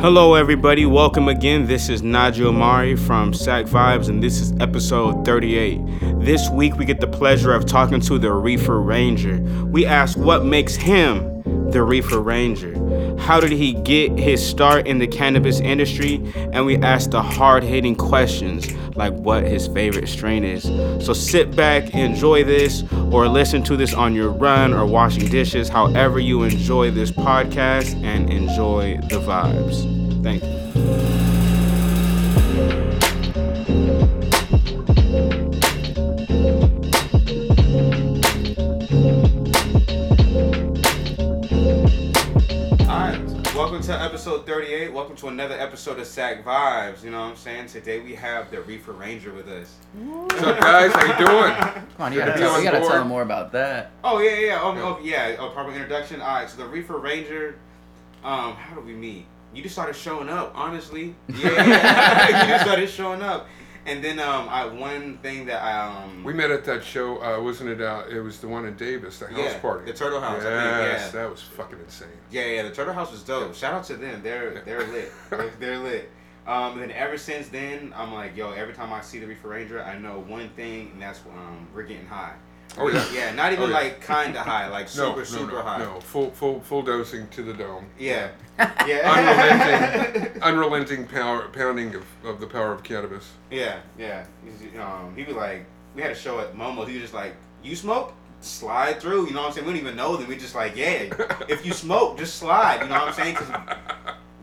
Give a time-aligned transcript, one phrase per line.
[0.00, 0.86] Hello, everybody.
[0.86, 1.66] Welcome again.
[1.66, 5.80] This is Najee Amari from Sac Vibes, and this is episode 38.
[6.20, 9.40] This week, we get the pleasure of talking to the Reefer Ranger.
[9.64, 11.42] We ask what makes him
[11.72, 12.78] the Reefer Ranger.
[13.18, 16.22] How did he get his start in the cannabis industry?
[16.52, 20.64] And we ask the hard hitting questions like what his favorite strain is.
[21.04, 25.68] So sit back, enjoy this, or listen to this on your run or washing dishes,
[25.68, 30.22] however you enjoy this podcast, and enjoy the vibes.
[30.22, 31.37] Thank you.
[43.78, 44.92] Welcome to episode 38.
[44.92, 47.04] Welcome to another episode of Sac Vibes.
[47.04, 47.68] You know what I'm saying?
[47.68, 49.76] Today we have the Reefer Ranger with us.
[49.94, 50.92] What's up, guys?
[50.92, 51.54] How you doing?
[51.54, 53.92] Come on, you gotta, Be tell, on you gotta tell them more about that.
[54.02, 54.60] Oh yeah, yeah, yeah.
[54.60, 55.36] Oh, oh, yeah.
[55.38, 56.20] Oh, proper introduction.
[56.20, 56.50] All right.
[56.50, 57.60] So the Reefer Ranger.
[58.24, 59.26] Um, how did we meet?
[59.54, 61.14] You just started showing up, honestly.
[61.28, 62.42] Yeah, yeah.
[62.42, 63.46] you just started showing up,
[63.88, 66.22] and then um, I one thing that I um.
[66.24, 67.80] We met at that show, uh, wasn't it?
[67.80, 69.90] Uh, it was the one in Davis, the house Yeah, party.
[69.90, 71.20] the Turtle House, Yes, think, yeah.
[71.22, 72.08] that was fucking insane.
[72.30, 73.54] Yeah, yeah, the Turtle House was dope.
[73.54, 74.20] Shout out to them.
[74.22, 75.12] They're they're lit.
[75.30, 76.10] They're, they're lit.
[76.46, 79.48] Um, and then ever since then, I'm like, yo, every time I see the Reefer
[79.48, 82.32] Ranger, I know one thing, and that's um, we're getting high.
[82.76, 83.04] Oh yeah.
[83.12, 83.74] Yeah, not even Oh, yeah.
[83.74, 85.78] like kinda high, like super no, super no, high.
[85.78, 86.00] no.
[86.00, 87.86] Full, full, full dosing to the dome.
[87.98, 88.30] Yeah,
[88.86, 89.10] yeah.
[89.10, 93.30] Unrelenting, unrelenting power, pounding of, of the power of cannabis.
[93.50, 94.24] Yeah, yeah.
[94.80, 96.86] Um, he was like, we had a show at Momo.
[96.86, 98.12] He was just like, you smoke?
[98.40, 99.26] Slide through.
[99.26, 99.66] You know what I'm saying?
[99.66, 100.28] We don't even know them.
[100.28, 101.08] We just like, yeah.
[101.48, 102.82] If you smoke, just slide.
[102.82, 103.34] You know what I'm saying?
[103.34, 103.48] Cause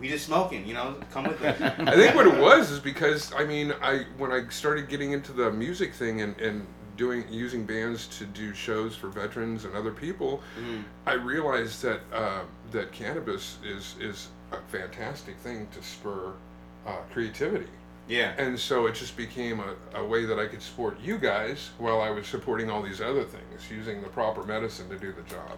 [0.02, 0.68] we just smoking.
[0.68, 1.62] You know, come with us.
[1.62, 5.32] I think what it was is because I mean I when I started getting into
[5.32, 9.92] the music thing and, and doing using bands to do shows for veterans and other
[9.92, 10.84] people, Mm.
[11.06, 16.34] I realized that uh, that cannabis is is a fantastic thing to spur
[16.88, 17.68] uh, creativity.
[18.08, 18.34] Yeah.
[18.38, 22.02] And so it just became a, a way that I could support you guys while
[22.02, 25.58] I was supporting all these other things, using the proper medicine to do the job.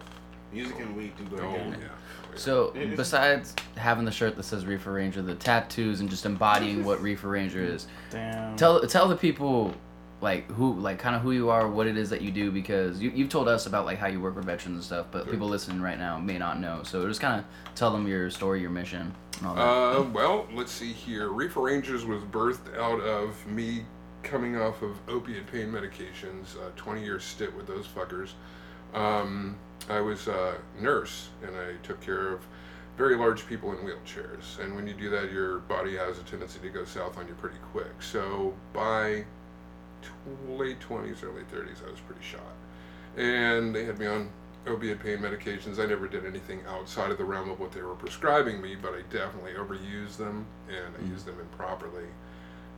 [0.50, 1.76] Music and weed do go Oh, together.
[1.82, 1.88] yeah.
[2.36, 7.02] So, besides having the shirt that says Reefer Ranger, the tattoos, and just embodying what
[7.02, 8.56] Reefer Ranger is, Damn.
[8.56, 9.74] tell tell the people
[10.20, 13.00] like who like kind of who you are, what it is that you do, because
[13.00, 15.32] you you've told us about like how you work with veterans and stuff, but Sure.
[15.32, 16.82] people listening right now may not know.
[16.82, 19.62] So just kind of tell them your story, your mission, and all that.
[19.62, 21.28] Uh, well, let's see here.
[21.28, 23.84] Reefer Rangers was birthed out of me
[24.24, 28.30] coming off of opiate pain medications, a 20 year stint with those fuckers.
[28.94, 29.56] Um,
[29.88, 32.40] I was a nurse and I took care of
[32.96, 34.58] very large people in wheelchairs.
[34.58, 37.34] And when you do that, your body has a tendency to go south on you
[37.34, 38.02] pretty quick.
[38.02, 39.24] So by
[40.48, 42.40] late 20s, early 30s, I was pretty shot.
[43.16, 44.30] And they had me on
[44.66, 45.78] opiate pain medications.
[45.78, 48.92] I never did anything outside of the realm of what they were prescribing me, but
[48.92, 52.06] I definitely overused them and I used them improperly.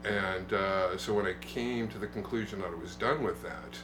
[0.05, 3.79] And uh, so when I came to the conclusion that I was done with that,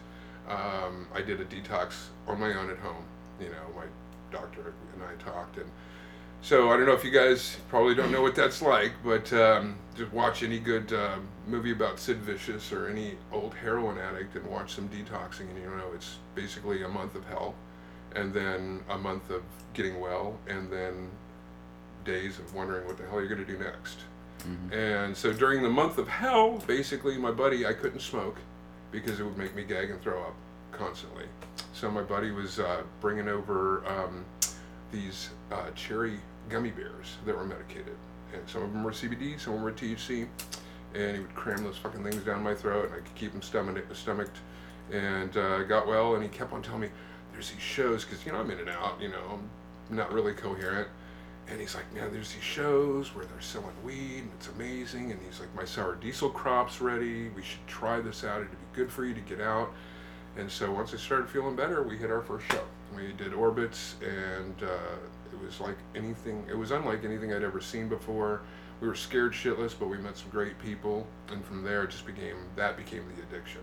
[0.49, 1.95] um, I did a detox
[2.27, 3.05] on my own at home.
[3.41, 3.85] You know, my
[4.31, 5.71] doctor and I talked, and
[6.43, 9.77] so I don't know if you guys probably don't know what that's like, but um,
[9.97, 14.47] just watch any good um, movie about Sid Vicious or any old heroin addict and
[14.47, 17.55] watch some detoxing, and you know it's basically a month of hell,
[18.15, 19.43] and then a month of
[19.75, 21.11] getting well, and then
[22.05, 23.99] days of wondering what the hell you're going to do next.
[24.73, 28.37] And so during the month of hell, basically, my buddy, I couldn't smoke
[28.93, 30.35] because it would make me gag and throw up
[30.71, 31.25] constantly.
[31.73, 34.25] So my buddy was uh, bringing over um,
[34.93, 36.19] these uh, cherry
[36.49, 37.97] gummy bears that were medicated,
[38.33, 40.27] and some of them were CBD, some of them were THC,
[40.95, 43.43] and he would cram those fucking things down my throat, and I could keep them
[43.43, 44.39] stomach- stomached,
[44.93, 46.15] and uh, got well.
[46.15, 46.89] And he kept on telling me,
[47.33, 49.41] "There's these shows, because you know I'm in and out, you know,
[49.91, 50.89] I'm not really coherent."
[51.49, 55.13] And he's like, man, there's these shows where they're selling weed, and it's amazing.
[55.13, 57.29] And he's like, my sour diesel crop's ready.
[57.29, 58.41] We should try this out.
[58.41, 59.73] It'd be good for you to get out.
[60.37, 62.65] And so once I started feeling better, we hit our first show.
[62.95, 64.97] We did Orbits, and uh,
[65.41, 66.45] it was like anything.
[66.49, 68.43] It was unlike anything I'd ever seen before.
[68.81, 72.07] We were scared shitless, but we met some great people, and from there it just
[72.07, 73.63] became that became the addiction.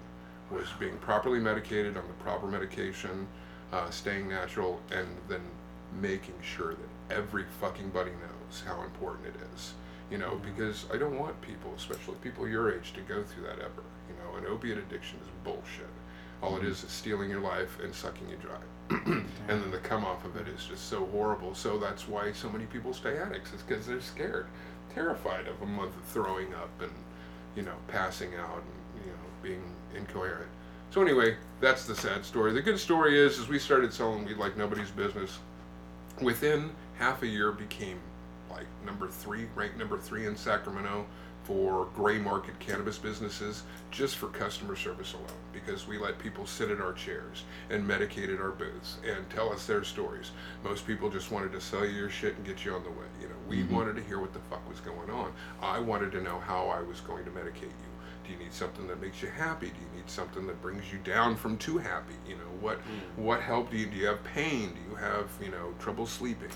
[0.52, 3.28] Was being properly medicated on the proper medication,
[3.72, 5.42] uh, staying natural, and then
[6.02, 9.74] making sure that every fucking buddy knows how important it is.
[10.12, 13.60] You know, because I don't want people, especially people your age, to go through that
[13.60, 13.84] ever.
[14.10, 15.93] You know, an opiate addiction is bullshit.
[16.44, 18.60] All it is is stealing your life and sucking you dry.
[19.08, 21.56] and then the come off of it is just so horrible.
[21.56, 23.54] So that's why so many people stay addicts.
[23.54, 24.48] is because they're scared,
[24.94, 26.92] terrified of a month of throwing up and,
[27.56, 29.64] you know, passing out and, you know, being
[29.96, 30.50] incoherent.
[30.92, 32.52] So anyway, that's the sad story.
[32.52, 35.40] The good story is, is we started selling weed like nobody's business.
[36.22, 38.00] Within half a year, became
[38.52, 41.06] like number three, ranked number three in Sacramento
[41.44, 46.72] for gray market cannabis businesses just for customer service alone because we let people sit
[46.72, 50.32] in our chairs and medicate at our booths and tell us their stories.
[50.64, 53.06] Most people just wanted to sell you your shit and get you on the way.
[53.22, 53.76] You know, we mm-hmm.
[53.76, 55.34] wanted to hear what the fuck was going on.
[55.62, 57.94] I wanted to know how I was going to medicate you.
[58.26, 59.68] Do you need something that makes you happy?
[59.68, 62.14] Do you need something that brings you down from too happy?
[62.28, 63.22] You know, what mm.
[63.22, 64.70] what help do you do you have pain?
[64.70, 66.52] Do you have, you know, trouble sleeping?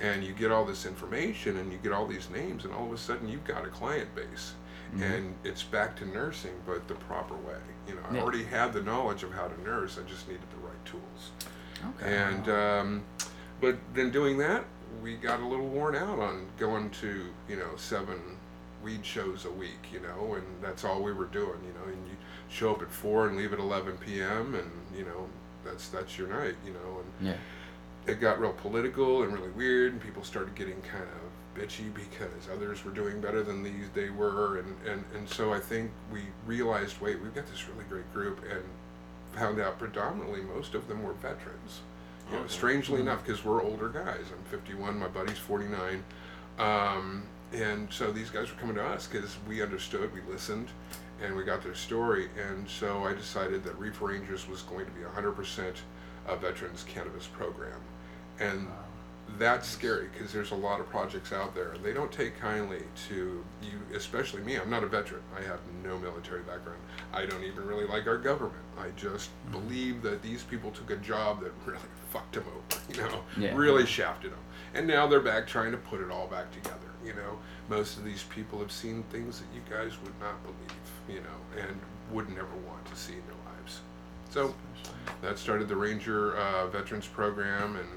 [0.00, 2.92] And you get all this information and you get all these names and all of
[2.92, 4.54] a sudden you've got a client base.
[5.00, 7.58] And it's back to nursing but the proper way.
[7.88, 10.66] You know, I already had the knowledge of how to nurse, I just needed the
[10.66, 11.32] right tools.
[12.00, 12.16] Okay.
[12.16, 13.04] And um,
[13.60, 14.64] but then doing that,
[15.02, 18.20] we got a little worn out on going to you know seven
[18.82, 21.86] weed shows a week, you know, and that's all we were doing, you know.
[21.86, 22.16] And you
[22.48, 24.54] show up at four and leave at 11 p.m.
[24.54, 25.26] and you know
[25.64, 27.00] that's that's your night, you know.
[27.00, 27.36] And yeah.
[28.06, 32.48] It got real political and really weird, and people started getting kind of bitchy because
[32.52, 36.22] others were doing better than these they were, and and and so I think we
[36.46, 38.62] realized, wait, we've got this really great group, and
[39.34, 41.80] found out predominantly most of them were veterans.
[42.30, 44.24] You know, strangely enough, because we're older guys.
[44.32, 46.02] I'm 51, my buddy's 49,
[46.58, 47.22] um,
[47.52, 50.68] and so these guys were coming to us because we understood, we listened,
[51.22, 52.28] and we got their story.
[52.48, 55.74] And so I decided that Reef Rangers was going to be 100%
[56.26, 57.80] a veterans cannabis program,
[58.38, 58.66] and
[59.38, 62.82] that's scary because there's a lot of projects out there and they don't take kindly
[63.08, 66.80] to you especially me i'm not a veteran i have no military background.
[67.12, 68.64] I don't even really like our government.
[68.76, 71.78] I just believe that these people took a job that really
[72.10, 73.20] fucked them over you know?
[73.36, 73.56] Yeah.
[73.56, 74.38] really shafted them
[74.74, 77.38] and now they're back trying to put it all back together you know?
[77.68, 81.62] Most of these people have seen things that you guys would not believe you know
[81.66, 81.78] and
[82.12, 83.80] would never want to see in their lives.
[84.30, 84.54] So
[85.22, 87.88] that started the Ranger uh, Veterans Program and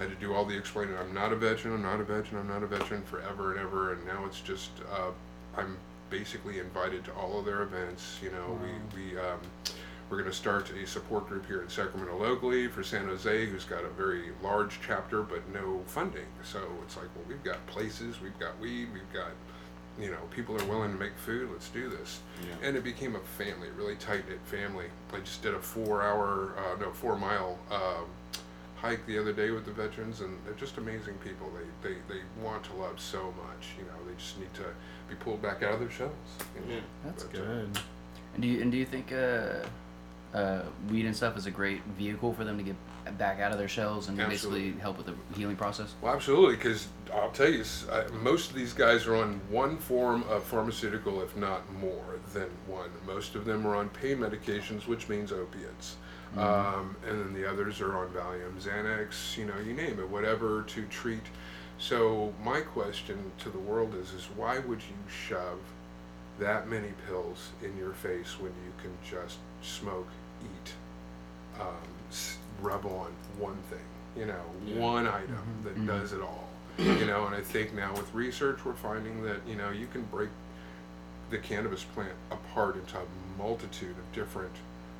[0.00, 0.96] had to do all the explaining.
[0.96, 1.74] I'm not a veteran.
[1.74, 2.40] I'm not a veteran.
[2.40, 3.92] I'm not a veteran forever and ever.
[3.92, 5.10] And now it's just uh,
[5.56, 5.76] I'm
[6.08, 8.18] basically invited to all of their events.
[8.22, 9.40] You know, we we um,
[10.08, 13.64] we're going to start a support group here in Sacramento locally for San Jose, who's
[13.64, 16.26] got a very large chapter but no funding.
[16.42, 19.30] So it's like, well, we've got places, we've got weed, we've got
[19.98, 21.50] you know, people are willing to make food.
[21.52, 22.20] Let's do this.
[22.42, 22.68] Yeah.
[22.68, 24.86] And it became a family, really tight knit family.
[25.12, 28.06] I just did a four hour, uh, no, four mile um,
[28.80, 31.50] hike the other day with the veterans, and they're just amazing people.
[31.82, 33.68] They, they, they want to love so much.
[33.78, 34.64] You know, they just need to
[35.08, 36.12] be pulled back out of their shells.
[36.54, 36.74] you know.
[36.76, 36.80] Yeah.
[37.04, 37.78] That's But, uh, Good.
[38.34, 41.82] And do you and do you think uh, uh, weed and stuff is a great
[41.98, 42.76] vehicle for them to get
[43.18, 44.60] back out of their shells and Absolutely.
[44.66, 45.94] basically help with the healing process?
[46.00, 49.78] Well, absolutely, because I'll tell you, s- uh, most of these guys are on one
[49.78, 52.90] form of pharmaceutical, if not more than one.
[53.04, 55.96] Most of them are on pain medications, which means opiates.
[56.36, 60.62] Um, and then the others are on Valium, Xanax, you know, you name it, whatever
[60.62, 61.24] to treat.
[61.78, 64.96] So my question to the world is, is why would you
[65.26, 65.58] shove
[66.38, 70.06] that many pills in your face when you can just smoke,
[70.42, 70.72] eat,
[71.60, 71.66] um,
[72.62, 73.78] rub on one thing,
[74.16, 74.78] you know, Yeah.
[74.78, 76.48] one item that does it all,
[76.78, 77.26] you know.
[77.26, 80.28] And I think now with research, we're finding that you know you can break
[81.30, 83.02] the cannabis plant apart into a
[83.38, 84.52] multitude of different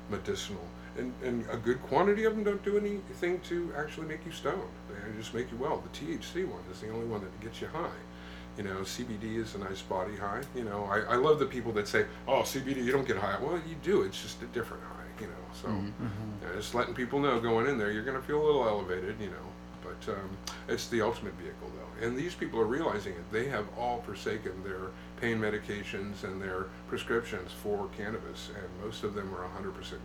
[0.09, 0.61] medicinal,
[0.97, 4.61] and and a good quantity of them don't do anything to actually make you stoned.
[4.89, 5.81] They just make you well.
[5.91, 7.89] The THC one is the only one that gets you high.
[8.57, 10.41] You know, CBD is a nice body high.
[10.55, 13.37] You know, I, I love the people that say, "Oh, CBD, you don't get high."
[13.41, 14.01] Well, you do.
[14.03, 14.97] It's just a different high.
[15.21, 15.67] You know, so
[16.41, 19.15] yeah, just letting people know going in there, you're going to feel a little elevated.
[19.21, 19.47] You know,
[19.83, 22.05] but um, it's the ultimate vehicle, though.
[22.05, 23.31] And these people are realizing it.
[23.31, 29.13] They have all forsaken their pain medications and their prescriptions for cannabis, and most of
[29.13, 30.01] them are 100% cannabis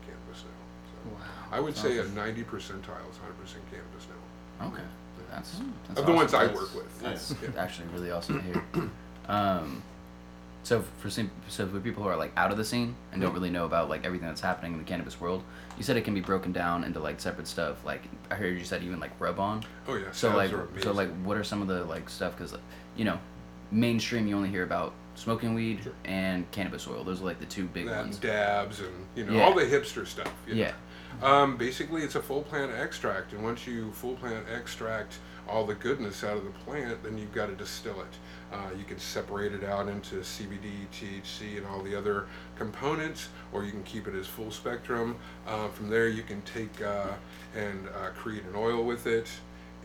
[1.13, 1.51] now.
[1.51, 4.07] So I would say a 90 percentile is 100% cannabis
[4.61, 4.67] now.
[4.69, 4.83] Okay,
[5.31, 6.55] that's, that's Of the ones I awesome.
[6.55, 7.01] work with.
[7.03, 7.49] That's Yeah.
[7.59, 8.91] actually really awesome to hear.
[9.29, 9.83] Um,
[10.63, 13.35] so for sim- so for people who are like out of the scene and don't
[13.35, 15.43] really know about like everything that's happening in the cannabis world,
[15.77, 17.85] you said it can be broken down into like separate stuff.
[17.85, 19.65] Like I heard you said even like rub on.
[19.89, 20.13] Oh yeah.
[20.13, 22.37] So Salves like are so like what are some of the like stuff?
[22.37, 22.55] Because
[22.97, 23.19] you know,
[23.73, 25.93] mainstream you only hear about smoking weed Sure.
[26.05, 27.03] and cannabis oil.
[27.05, 28.19] Those are like the two big ones.
[28.19, 29.45] dabs and you know Yeah.
[29.45, 30.33] all the hipster stuff.
[30.47, 30.61] you know.
[30.61, 30.73] Yeah.
[31.23, 35.19] Um, basically, it's a full plant extract, and once you full plant extract
[35.49, 38.55] all the goodness out of the plant, then you've got to distill it.
[38.55, 43.65] Uh, you can separate it out into CBD, THC, and all the other components, or
[43.65, 45.17] you can keep it as full spectrum.
[45.47, 47.07] Uh, from there, you can take uh,
[47.55, 49.29] and uh, create an oil with it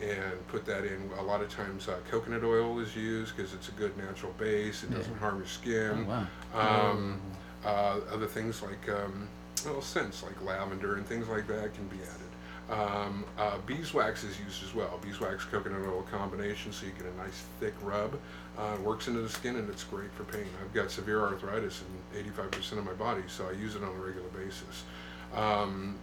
[0.02, 1.10] and put that in.
[1.18, 4.82] A lot of times, uh, coconut oil is used because it's a good natural base.
[4.82, 6.06] It doesn't harm your skin.
[6.08, 6.90] Oh, wow.
[6.90, 7.20] Um,
[7.64, 9.28] uh, other things like um,
[9.64, 12.22] well, scents like lavender and things like that can be added.
[12.70, 14.98] Um, uh, beeswax is used as well.
[15.02, 18.18] Beeswax coconut oil combination, so you get a nice thick rub.
[18.56, 20.46] Uh, works into the skin and it's great for pain.
[20.62, 21.82] I've got severe arthritis
[22.14, 24.84] in 85% of my body, so I use it on a regular basis.
[25.34, 25.98] Um,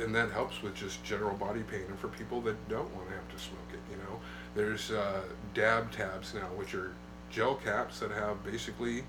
[0.00, 3.14] and that helps with just general body pain and for people that don't want to
[3.14, 4.20] have to smoke it, you know.
[4.54, 5.22] There's uh,
[5.54, 6.92] dab tabs now, which are
[7.30, 9.04] gel caps that have basically,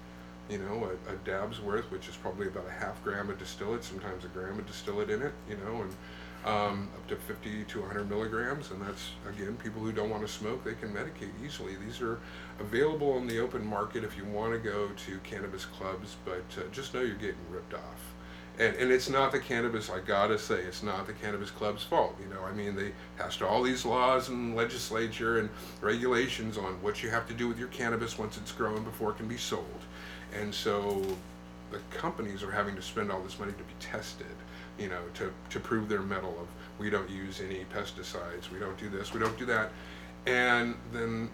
[0.49, 3.83] you know, a, a dab's worth, which is probably about a half gram of distillate,
[3.83, 5.95] sometimes a gram of distillate in it, you know, and
[6.45, 8.71] um, up to 50 to 100 milligrams.
[8.71, 11.75] And that's, again, people who don't want to smoke, they can medicate easily.
[11.83, 12.19] These are
[12.59, 16.61] available on the open market if you want to go to cannabis clubs, but uh,
[16.71, 18.14] just know you're getting ripped off.
[18.57, 22.15] And, and it's not the cannabis, I gotta say, it's not the cannabis club's fault.
[22.21, 25.49] You know, I mean, they passed all these laws and legislature and
[25.81, 29.17] regulations on what you have to do with your cannabis once it's grown before it
[29.17, 29.81] can be sold.
[30.33, 31.01] And so
[31.71, 34.27] the companies are having to spend all this money to be tested,
[34.79, 36.47] you know, to, to prove their mettle of
[36.79, 39.71] we don't use any pesticides, we don't do this, we don't do that.
[40.25, 41.29] And then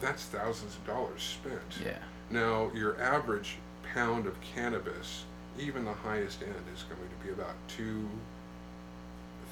[0.00, 1.84] that's thousands of dollars spent.
[1.84, 1.98] Yeah.
[2.30, 3.56] Now, your average
[3.94, 5.24] pound of cannabis,
[5.60, 8.08] even the highest end, is going to be about two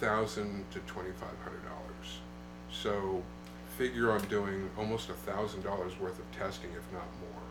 [0.00, 2.18] thousand to twenty five hundred dollars.
[2.72, 3.22] So,
[3.76, 7.42] figure on doing almost a thousand dollars worth of testing, if not more.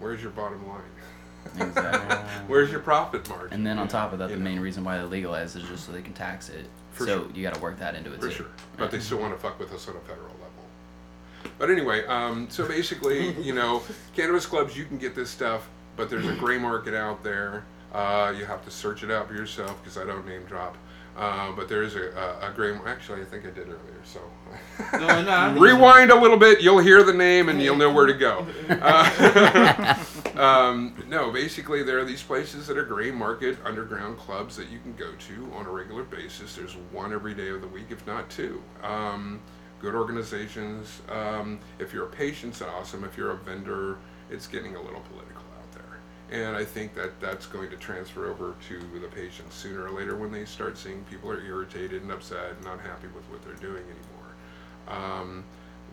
[0.00, 0.80] Where's your bottom line?
[1.68, 2.16] Exactly.
[2.48, 3.52] Where's your profit margin?
[3.52, 4.50] And then on top of that, You the know?
[4.50, 6.66] main reason why they legalize is just so they can tax it.
[6.92, 7.30] For so sure.
[7.34, 8.34] you got to work that into it For too.
[8.34, 8.46] sure.
[8.76, 8.90] But Yeah.
[8.90, 11.52] they still want to fuck with us on a federal level.
[11.58, 13.82] But anyway, um, so basically, you know,
[14.14, 15.68] cannabis clubs, you can get this stuff,
[16.00, 17.66] but there's a gray market out there.
[17.92, 20.78] Uh, you have to search it out for yourself because I don't name drop.
[21.14, 22.74] Uh, but there is a, a, a gray.
[22.86, 24.00] Actually, I think I did earlier.
[24.02, 24.22] So
[24.94, 26.62] No, no, rewind a little bit.
[26.62, 28.46] You'll hear the name and you'll know where to go.
[28.70, 29.94] Uh,
[30.36, 34.78] um, no, basically, there are these places that are gray market underground clubs that you
[34.78, 36.56] can go to on a regular basis.
[36.56, 38.62] There's one every day of the week, if not two.
[38.82, 39.40] Um,
[39.80, 41.02] good organizations.
[41.10, 43.04] Um, if you're a patient, it's awesome.
[43.04, 43.98] If you're a vendor,
[44.30, 45.49] it's getting a little political out there.
[46.30, 50.16] And I think that that's going to transfer over to the patients sooner or later
[50.16, 53.54] when they start seeing people are irritated and upset and not happy with what they're
[53.54, 55.16] doing anymore.
[55.20, 55.44] Um,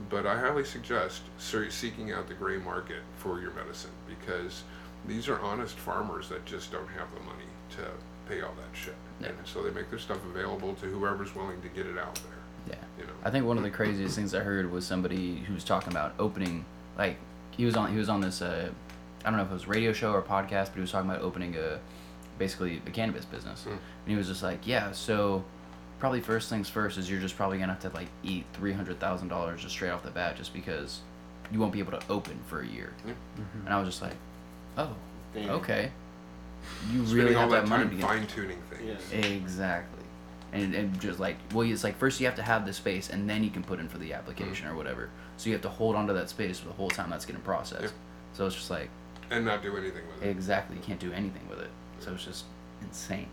[0.09, 4.63] but I highly suggest seeking out the gray market for your medicine because
[5.07, 7.87] these are honest farmers that just don't have the money to
[8.29, 8.95] pay all that shit.
[9.19, 9.29] Yeah.
[9.29, 12.77] And so they make their stuff available to whoever's willing to get it out there.
[12.77, 13.01] Yeah.
[13.01, 13.13] You know.
[13.23, 16.13] I think one of the craziest things I heard was somebody who was talking about
[16.19, 16.65] opening,
[16.97, 17.17] like
[17.51, 18.69] he was on he was on this uh,
[19.25, 21.21] I don't know if it was radio show or podcast, but he was talking about
[21.21, 21.79] opening a
[22.37, 23.71] basically a cannabis business, Hmm.
[23.71, 25.43] and he was just like, yeah, so
[25.99, 28.99] probably first things first is you're just probably gonna have to like eat three hundred
[28.99, 30.99] thousand dollars just straight off the bat, just because
[31.51, 33.13] you won't be able to open for a year, Yeah.
[33.65, 34.15] and I was just like,
[34.77, 34.95] oh,
[35.33, 35.49] Damn.
[35.51, 35.91] okay,
[36.91, 39.01] you Spending really all have that that money time fine tuning things.
[39.11, 39.19] Yeah.
[39.19, 40.03] Exactly.
[40.53, 43.29] And, and just like, well, it's like first you have to have the space and
[43.29, 44.73] then you can put in for the application hmm.
[44.73, 45.09] or whatever.
[45.35, 47.83] So you have to hold onto that space for the whole time that's getting processed.
[47.83, 47.89] Yeah.
[48.33, 48.89] So it's just like,
[49.29, 50.29] And not do anything with it.
[50.29, 51.69] exactly, you can't do anything with it.
[51.99, 52.45] So it's just
[52.81, 53.27] insane.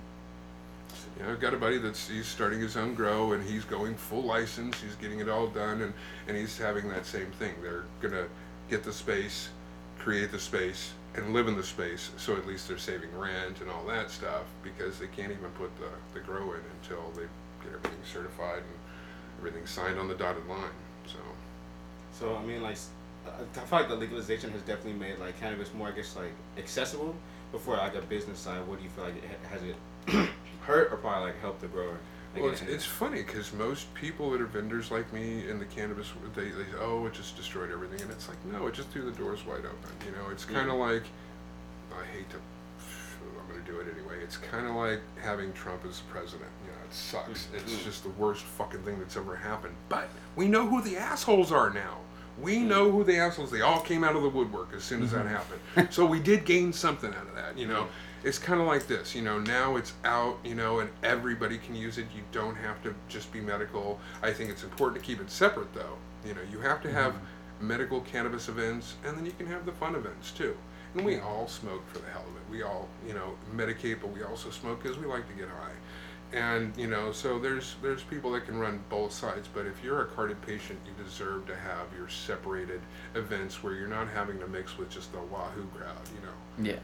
[1.19, 3.95] You know, I've got a buddy that's he's starting his own grow and he's going
[3.95, 4.81] full license.
[4.81, 5.93] He's getting it all done and,
[6.29, 7.55] and he's having that same thing.
[7.63, 8.27] They're gonna
[8.71, 9.49] get the space,
[9.99, 12.11] create the space, and live in the space.
[12.17, 15.71] So at least they're saving rent and all that stuff because they can't even put
[15.79, 17.27] the, the grow in until they
[17.65, 20.65] get everything certified and everything signed on the dotted line.
[21.07, 21.19] So
[22.13, 22.89] So I mean, like, s-
[23.27, 27.15] I feel like the legalization has definitely made like cannabis more, I guess, like accessible.
[27.53, 30.29] Before like a business side, what do you feel like it has it
[30.63, 31.99] hurt or probably like helped the grower?
[32.35, 35.65] Like, Well, it's, it's funny because most people that are vendors like me in the
[35.67, 38.01] cannabis, they, they say, oh, it just destroyed everything.
[38.03, 39.91] And it's like, no, it just threw the doors wide open.
[40.05, 41.05] You know, it's kind of like,
[41.93, 42.37] I hate to,
[43.41, 44.17] I'm going to do it anyway.
[44.21, 46.51] It's kind of like having Trump as president.
[46.65, 47.47] You know, it sucks.
[47.47, 47.85] Mm, it's mm.
[47.85, 49.75] just the worst fucking thing that's ever happened.
[49.89, 51.99] But we know who the assholes are now.
[52.41, 53.51] We know who the assholes.
[53.51, 55.35] They all came out of the woodwork as soon as that mm-hmm.
[55.35, 55.93] happened.
[55.93, 57.57] so we did gain something out of that.
[57.57, 57.87] You know,
[58.25, 59.15] it's kind of like this.
[59.15, 60.39] You know, now it's out.
[60.45, 62.07] You know, and everybody can use it.
[62.15, 64.01] You don't have to just be medical.
[64.23, 65.97] I think it's important to keep it separate, though.
[66.27, 67.69] You know, you have to have mm-hmm.
[67.69, 70.57] medical cannabis events, and then you can have the fun events too.
[70.95, 72.43] And we all smoke for the hell of it.
[72.51, 75.73] We all, you know, medicate, but we also smoke because we like to get high
[76.33, 80.03] and you know so there's there's people that can run both sides but if you're
[80.03, 82.81] a carded patient you deserve to have your separated
[83.15, 86.79] events where you're not having to mix with just the wahoo crowd you know Yeah.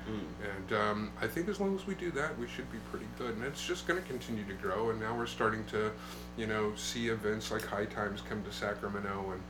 [0.56, 3.36] and um, I think as long as we do that, we should be pretty good.
[3.36, 4.90] And it's just going to continue to grow.
[4.90, 5.92] And now we're starting to,
[6.36, 9.42] you know, see events like High Times come to Sacramento and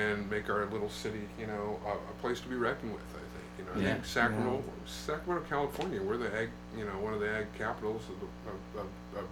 [0.00, 3.02] and make our little city, you know, a, a place to be reckoned with.
[3.14, 3.92] I think, you know, I Yeah.
[3.94, 8.16] think Sacramento, Sacramento, California, we're the ag, you know, one of the ag capitals of
[8.20, 9.28] the of, of, of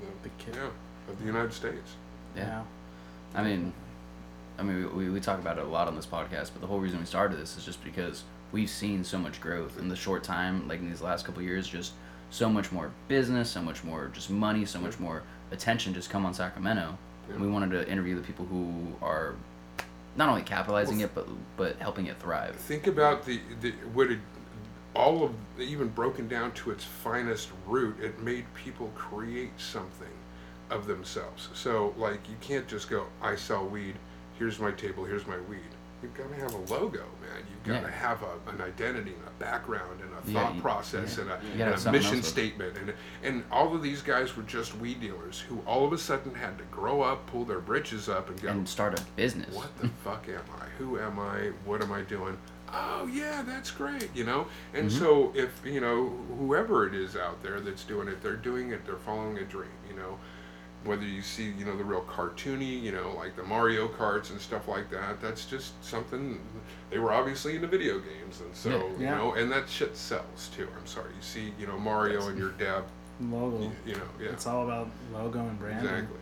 [0.00, 0.54] the, The kid.
[0.54, 1.10] yeah.
[1.10, 1.92] of the United States.
[2.36, 2.62] Yeah.
[3.34, 3.72] I mean,
[4.58, 6.80] I mean, we, we talk about it a lot on this podcast, but the whole
[6.80, 10.24] reason we started this is just because we've seen so much growth in the short
[10.24, 11.92] time, like in these last couple of years, just
[12.30, 16.26] so much more business, so much more just money, so much more attention just come
[16.26, 16.96] on Sacramento.
[17.30, 19.34] And we wanted to interview the people who are
[20.16, 22.56] not only capitalizing it, but but helping it thrive.
[22.56, 24.18] Think about the, the what it,
[24.94, 27.98] all of even broken down to its finest root.
[28.00, 30.08] It made people create something
[30.70, 31.48] of themselves.
[31.54, 33.94] So like you can't just go, I sell weed.
[34.38, 35.04] Here's my table.
[35.04, 35.60] Here's my weed.
[36.00, 37.42] You've got to have a logo, man.
[37.50, 40.60] You've got to have a, an identity and a background and a Yeah, thought you-
[40.60, 41.22] process yeah.
[41.24, 42.28] and a, You gotta have and a mission else with it.
[42.28, 42.76] statement.
[42.78, 42.92] And,
[43.24, 46.56] and all of these guys were just weed dealers who all of a sudden had
[46.58, 49.52] to grow up, pull their britches up, and go, And start a business.
[49.52, 50.66] what the fuck am I?
[50.78, 51.50] Who am I?
[51.64, 52.38] What am I doing?
[52.72, 54.46] Oh yeah, that's great, you know.
[54.74, 54.98] And Mm-hmm.
[54.98, 56.08] so if you know
[56.38, 58.84] whoever it is out there that's doing it, they're doing it.
[58.86, 60.18] They're following a dream, you know.
[60.84, 64.40] Whether you see, you know, the real cartoony, you know, like the Mario Karts and
[64.40, 66.40] stuff like that, that's just something.
[66.90, 68.98] They were obviously into video games, and so Yeah.
[68.98, 70.68] you know, and that shit sells too.
[70.78, 72.84] I'm sorry, you see, you know, Mario and your dad,
[73.20, 73.60] Logo.
[73.64, 75.84] you, you know, yeah, It's all about logo and branding.
[75.84, 76.16] exactly.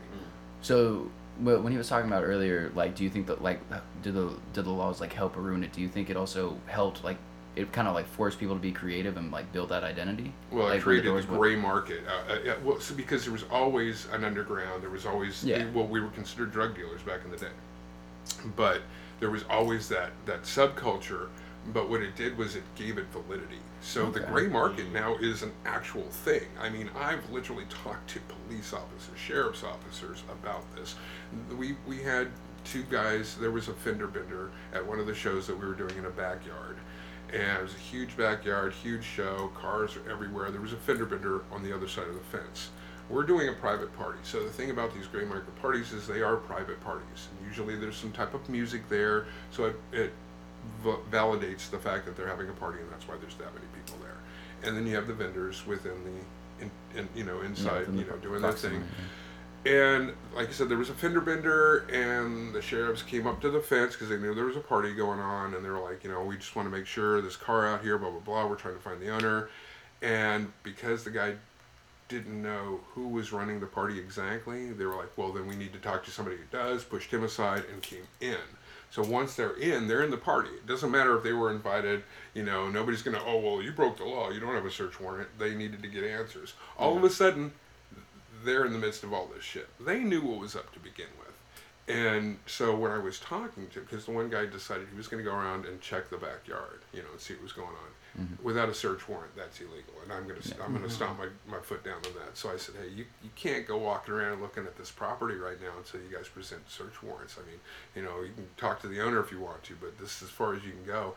[0.62, 3.61] So, wh- when he was talking about earlier, like, do you think that like
[4.02, 5.73] did the did the laws like help or ruin it?
[5.73, 7.19] Do you think it also helped like
[7.57, 10.33] it kind of like forced people to be creative and like build that identity?
[10.50, 12.02] Well, like, it created the gray market.
[12.07, 15.66] Uh, uh, yeah, well, so because there was always an underground, there was always Yeah.
[15.73, 17.52] well, we were considered drug dealers back in the day,
[18.57, 18.83] but
[19.21, 21.28] there was always that that subculture.
[21.73, 23.58] But what it did was it gave it validity.
[23.80, 26.44] So the gray market now is an actual thing.
[26.61, 30.94] I mean, I've literally talked to police officers, sheriff's officers about this.
[31.56, 32.28] We we had
[32.64, 33.37] two guys.
[33.37, 36.06] There was a fender bender at one of the shows that we were doing in
[36.06, 36.76] a backyard,
[37.32, 40.50] and it was a huge backyard, huge show, cars are everywhere.
[40.50, 42.70] There was a fender bender on the other side of the fence.
[43.08, 44.18] We're doing a private party.
[44.25, 47.28] So the thing about these gray market parties is they are private parties.
[47.30, 50.12] And usually there's some type of music there, so it, it
[50.82, 53.66] v- validates the fact that they're having a party, and that's why there's that many
[53.75, 54.16] people there.
[54.62, 58.04] And then you have the vendors within the, in, in, you know, inside, the you
[58.04, 58.88] know, doing their proximity, thing.
[58.99, 59.04] yeah.
[59.67, 63.50] And like I said, there was a fender bender, and the sheriffs came up to
[63.50, 66.04] the fence because they knew there was a party going on, and they were like,
[66.04, 68.47] you know, we just want to make sure this car out here, blah blah blah.
[68.47, 69.49] We're trying to find the owner,
[70.02, 71.34] and because the guy
[72.08, 75.73] didn't know who was running the party exactly, they were like, well, then we need
[75.73, 76.84] to talk to somebody who does.
[76.84, 78.36] Pushed him aside and came in.
[78.97, 80.49] So once they're in, they're in the party.
[80.49, 82.02] It doesn't matter if they were invited.
[82.32, 83.21] You know, nobody's gonna.
[83.26, 84.30] Oh well, you broke the law.
[84.30, 85.28] You don't have a search warrant.
[85.39, 86.54] They needed to get answers.
[86.78, 87.52] All of a sudden,
[88.43, 89.69] they're in the midst of all this shit.
[89.78, 91.95] They knew what was up to begin with.
[91.95, 95.23] And so when I was talking to, because the one guy decided he was going
[95.23, 97.91] to go around and check the backyard, you know, and see what was going on,
[98.43, 101.29] without a search warrant, that's illegal, and I'm going to I'm going to stomp my,
[101.50, 102.37] my foot down on that.
[102.37, 105.61] So I said, hey, you, you can't go walking around looking at this property right
[105.61, 107.37] now until you guys present search warrants.
[107.39, 107.61] I mean,
[107.95, 110.25] you know, you can talk to the owner if you want to, but this is
[110.25, 111.15] as far as you can go.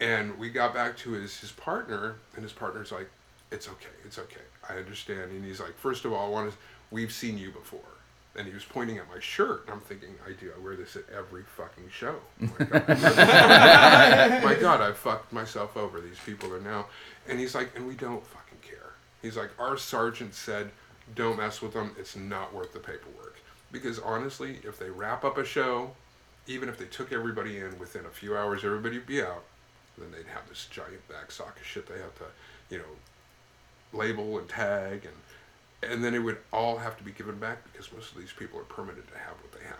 [0.00, 3.08] And we got back to his his partner, and his partner's like,
[3.50, 5.30] it's okay, it's okay, I understand.
[5.30, 6.56] And he's like, first of all, I want to,
[6.90, 7.80] we've seen you before.
[8.38, 10.52] And he was pointing at my shirt, and I'm thinking, I do.
[10.54, 12.16] I wear this at every fucking show.
[12.40, 16.00] Like, I'm- my God, I fucked myself over.
[16.00, 16.86] These people are now,
[17.28, 18.92] and he's like, and we don't fucking care.
[19.22, 20.70] He's like, our sergeant said,
[21.14, 21.94] don't mess with them.
[21.98, 23.36] It's not worth the paperwork.
[23.72, 25.92] Because honestly, if they wrap up a show,
[26.46, 29.44] even if they took everybody in within a few hours, everybody would be out.
[29.98, 32.24] Then they'd have this giant back sock of shit they have to,
[32.70, 35.14] you know, label and tag and
[35.90, 38.58] and then it would all have to be given back because most of these people
[38.60, 39.76] are permitted to have what they have.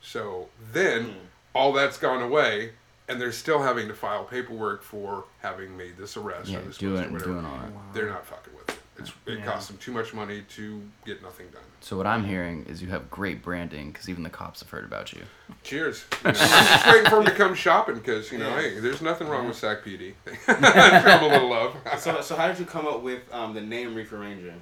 [0.00, 1.14] So then
[1.54, 2.72] all that's gone away,
[3.08, 6.78] and they're still having to file paperwork for having made this arrest Yeah, or this
[6.78, 7.32] doing or whatever.
[7.32, 7.72] doing all that.
[7.94, 8.78] They're not fucking with it.
[8.96, 9.44] It's, it Yeah.
[9.44, 11.62] costs them too much money to get nothing done.
[11.80, 14.84] So what I'm hearing is you have great branding because even the cops have heard
[14.84, 15.22] about you.
[15.64, 16.04] Cheers.
[16.12, 19.02] You know, I'm just waiting for them to come shopping because you know, hey, there's
[19.02, 20.14] nothing wrong with Sac PD.
[20.46, 21.76] Show them a little love.
[21.98, 24.54] So, so how did you come up with um, the name Reefer Ranger?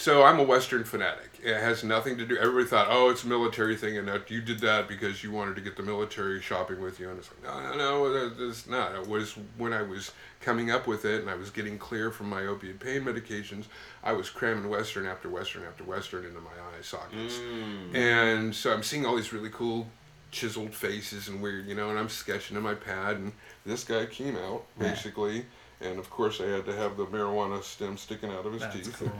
[0.00, 1.40] So I'm a Western fanatic.
[1.44, 2.34] It has nothing to do.
[2.38, 5.56] Everybody thought, oh, it's a military thing, and that you did that because you wanted
[5.56, 7.10] to get the military shopping with you.
[7.10, 8.94] And it's like, no, no, no, that's not.
[8.94, 12.30] It was when I was coming up with it, and I was getting clear from
[12.30, 13.66] my opiate pain medications.
[14.02, 17.94] I was cramming Western after Western after Western into my eye sockets, mm.
[17.94, 19.86] and so I'm seeing all these really cool
[20.30, 23.32] chiseled faces and weird, you know, and I'm sketching in my pad, and
[23.66, 25.44] this guy came out basically.
[25.80, 28.76] And of course, I had to have the marijuana stem sticking out of his That's
[28.76, 28.96] teeth.
[28.98, 29.12] cool.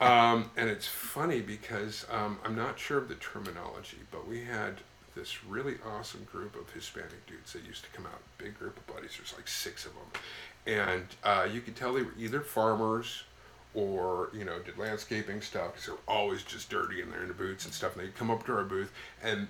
[0.00, 4.74] Um, and it's funny because um, I'm not sure of the terminology, but we had
[5.16, 8.20] this really awesome group of Hispanic dudes that used to come out.
[8.38, 9.12] Big group of buddies.
[9.16, 10.22] There's like six of them,
[10.66, 13.24] and uh, you could tell they were either farmers
[13.74, 17.34] or you know did landscaping stuff because they're always just dirty and they're in the
[17.34, 17.96] boots and stuff.
[17.96, 18.92] And they'd come up to our booth
[19.24, 19.48] and.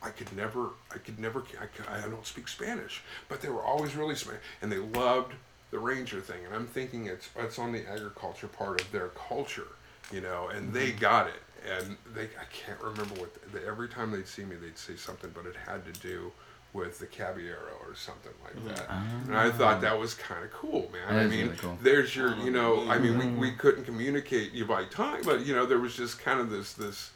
[0.00, 3.64] I could never, I could never, I, could, I don't speak Spanish, but they were
[3.64, 5.32] always really Spanish, and they loved
[5.70, 6.44] the ranger thing.
[6.46, 9.68] And I'm thinking it's it's on the agriculture part of their culture,
[10.12, 11.42] you know, and they got it.
[11.70, 15.30] And they, I can't remember what, they, every time they'd see me, they'd say something,
[15.34, 16.30] but it had to do
[16.72, 18.88] with the Caballero or something like that.
[19.26, 21.14] And I thought that was kind of cool, man.
[21.14, 21.78] That I mean, really cool.
[21.82, 25.54] there's your, you know, I mean, we, we couldn't communicate you by time, but you
[25.54, 27.10] know, there was just kind of this this,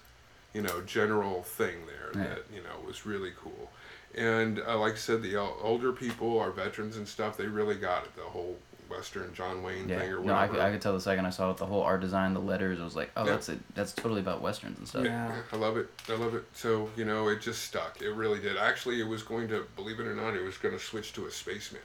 [0.53, 2.29] you know, general thing there Yeah.
[2.31, 3.71] that you know was really cool.
[4.16, 8.05] And uh, like I said, the older people, our veterans and stuff, they really got
[8.05, 8.14] it.
[8.16, 8.57] The whole
[8.90, 10.01] Western John Wayne Yeah.
[10.01, 10.53] thing or No, I whatever.
[10.53, 12.79] could, I could tell the second I saw it, the whole art design, the letters.
[12.79, 13.31] I was like, oh, Yeah.
[13.31, 13.59] that's it.
[13.75, 15.05] That's totally about westerns and stuff.
[15.07, 15.35] Yeah.
[15.51, 15.88] I love it.
[16.11, 16.44] I love it.
[16.53, 18.03] So you know, it just stuck.
[18.03, 18.59] It really did.
[18.59, 21.25] Actually, it was going to, believe it or not, it was going to switch to
[21.27, 21.83] a spaceman.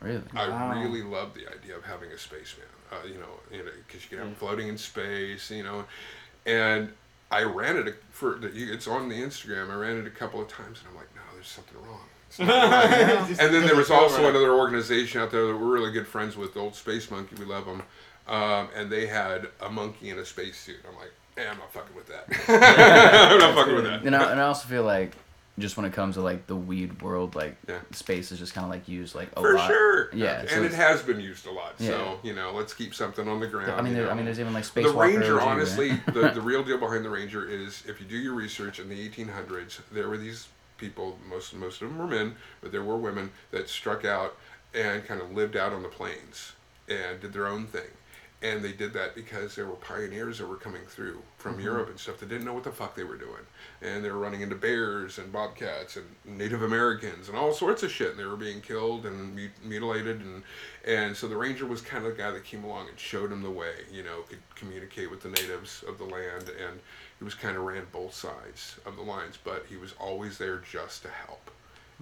[0.00, 0.22] Really.
[0.34, 0.80] I Wow.
[0.82, 2.66] really love the idea of having a spaceman.
[2.90, 5.48] Uh, you know, you know, because you can have him floating in space.
[5.52, 5.84] You know,
[6.44, 6.92] and
[7.32, 9.70] I ran it for the, it's on the Instagram.
[9.70, 12.00] I ran it a couple of times, and I'm like, no, there's something wrong.
[12.38, 13.28] Right.
[13.40, 16.54] And then there was also another organization out there that we're really good friends with,
[16.54, 17.36] the Old Space Monkey.
[17.38, 17.82] We love them,
[18.26, 20.78] um, and they had a monkey in a spacesuit.
[20.88, 22.24] I'm like, eh, I'm not fucking with that.
[23.32, 24.04] I'm not fucking with that.
[24.04, 25.12] And I, and I also feel like
[25.58, 27.80] just when it comes to like the weed world, like Yeah.
[27.90, 29.68] space is just kind of like used like a For lot.
[29.68, 30.14] sure.
[30.14, 30.46] Yeah.
[30.46, 31.74] so and it has been used a lot.
[31.78, 33.72] So you know, let's keep something on the ground.
[33.72, 34.86] I mean, there, I mean, there's even like space.
[34.86, 35.46] the Ranger, Walker OG, right?
[35.48, 38.88] honestly, the, the real deal behind the Ranger is if you do your research in
[38.88, 42.96] the 1800s, there were these people, most most of them were men, but there were
[42.96, 44.36] women that struck out
[44.74, 46.52] and kind of lived out on the plains
[46.88, 47.90] and did their own thing.
[48.42, 51.64] And they did that because there were pioneers that were coming through from mm-hmm.
[51.64, 53.42] Europe and stuff that didn't know what the fuck they were doing.
[53.80, 57.92] And they were running into bears and bobcats and Native Americans and all sorts of
[57.92, 58.10] shit.
[58.10, 60.20] And they were being killed and mut- mutilated.
[60.20, 60.42] And,
[60.84, 63.42] and so the ranger was kind of the guy that came along and showed them
[63.42, 66.48] the way, you know, could communicate with the natives of the land.
[66.48, 66.80] And
[67.18, 70.60] he was kind of ran both sides of the lines, but he was always there
[70.68, 71.52] just to help.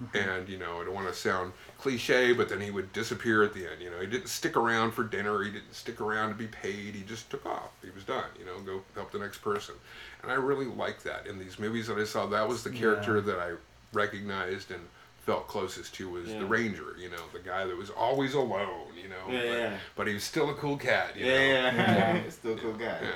[0.03, 0.17] Mm-hmm.
[0.31, 3.53] And you know, I don't want to sound cliche, but then he would disappear at
[3.53, 3.83] the end.
[3.83, 5.43] You know, he didn't stick around for dinner.
[5.43, 6.95] He didn't stick around to be paid.
[6.95, 7.69] He just took off.
[7.83, 8.25] He was done.
[8.39, 9.75] You know, go help the next person.
[10.23, 12.27] And I really like that in these movies that I saw.
[12.27, 13.21] That was the character Yeah.
[13.23, 13.53] that I
[13.93, 14.81] recognized and
[15.27, 16.39] felt closest to was Yeah.
[16.39, 16.97] the ranger.
[16.99, 18.93] You know, the guy that was always alone.
[18.97, 19.77] You know, Yeah, but, yeah.
[19.97, 21.15] but he was still a cool cat.
[21.17, 21.33] You Yeah,
[21.71, 21.77] know?
[21.77, 22.31] yeah, yeah.
[22.31, 22.99] Still a cool guy.
[23.03, 23.11] yeah.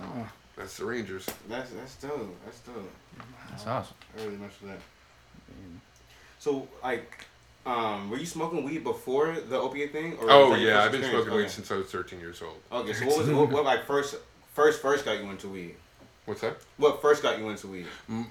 [0.00, 1.26] Oh, That's the Rangers.
[1.48, 2.34] That's that's dope.
[2.46, 2.90] That's dope.
[3.50, 3.94] That's awesome.
[4.18, 4.78] I really mess with that.
[5.52, 5.76] Mm-hmm.
[6.46, 7.26] So like,
[7.66, 10.16] um, were you smoking weed before the opiate thing?
[10.18, 12.58] Or Oh yeah, I've been smoking weed since I was 13 years old.
[12.70, 14.14] Okay, so what was what, what like first
[14.54, 15.74] first first got you into weed?
[16.24, 16.58] What's that?
[16.76, 17.86] What first got you into weed?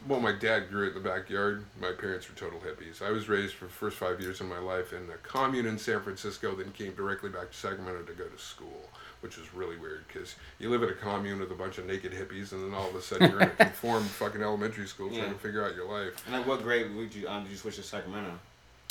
[0.07, 1.65] Well, my dad grew it in the backyard.
[1.81, 3.01] My parents were total hippies.
[3.01, 5.77] I was raised for the first five years of my life in a commune in
[5.77, 8.89] San Francisco, then came directly back to Sacramento to go to school,
[9.21, 12.11] which is really weird because you live in a commune with a bunch of naked
[12.11, 15.21] hippies, and then all of a sudden you're in a conformed fucking elementary school trying
[15.23, 15.29] Yeah.
[15.29, 16.13] to figure out your life.
[16.27, 18.31] And like, what grade would you um did you switch to Sacramento?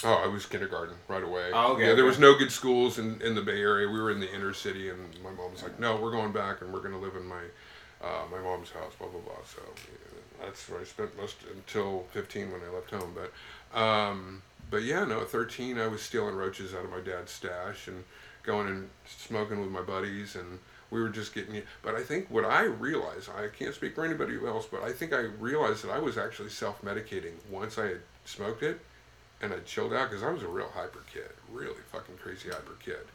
[0.03, 1.51] Oh, I was kindergarten right away.
[1.55, 2.03] Oh, okay, Yeah, there okay.
[2.03, 3.89] was no good schools in, in the Bay Area.
[3.89, 6.61] We were in the inner city, and my mom was like, "No, we're going back,
[6.61, 7.43] and we're going to live in my
[8.03, 9.35] uh, my mom's house." Blah blah blah.
[9.47, 13.15] So yeah, that's where I spent most until 15 when I left home.
[13.15, 17.31] But um, but yeah, no, at 13 I was stealing roaches out of my dad's
[17.33, 18.05] stash and
[18.45, 20.59] going and smoking with my buddies, and
[20.91, 21.57] we were just getting.
[21.57, 21.67] It.
[21.83, 25.13] But I think what I realized, I can't speak for anybody else, but I think
[25.13, 28.81] I realized that I was actually self medicating once I had smoked it
[29.45, 32.77] and I chilled out because I was a real hyper kid, really fucking crazy hyper
[32.81, 33.07] kid.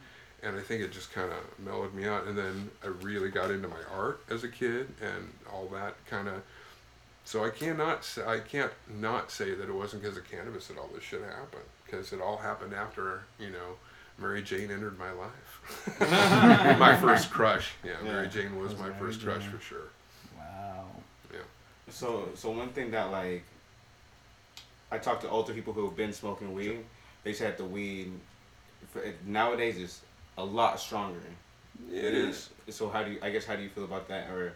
[0.41, 2.27] And I think it just kind of mellowed me out.
[2.27, 6.27] And then I really got into my art as a kid and all that kind
[6.27, 6.41] of.
[7.25, 10.77] So I cannot say, I can't not say that it wasn't because of cannabis that
[10.77, 13.75] all this shit happened because it all happened after you know
[14.19, 15.99] Mary Jane entered my life.
[16.79, 19.89] my first crush, yeah, Mary Jane was Was my Mary first crush for sure.
[20.37, 20.85] wow.
[21.31, 21.39] Yeah.
[21.89, 23.43] So so one thing that like
[24.91, 26.83] I talked to older people who have been smoking weed.
[27.23, 28.11] They said the weed
[28.91, 30.01] for, nowadays is
[30.37, 31.19] a lot stronger.
[31.91, 32.49] It is.
[32.69, 33.19] So how do you?
[33.21, 34.29] I guess how do you feel about that?
[34.29, 34.53] Or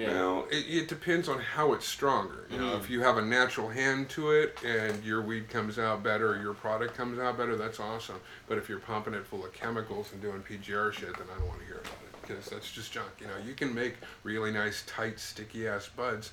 [0.00, 2.46] yeah, Well, it, it depends on how it's stronger.
[2.50, 2.80] You know, Mhm.
[2.80, 6.40] if you have a natural hand to it and your weed comes out better, or
[6.40, 8.20] your product comes out better, that's awesome.
[8.48, 11.48] But if you're pumping it full of chemicals and doing PGR shit, then I don't
[11.48, 13.08] want to hear about it because that's just junk.
[13.20, 16.32] You know, you can make really nice, tight, sticky ass buds,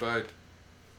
[0.00, 0.26] but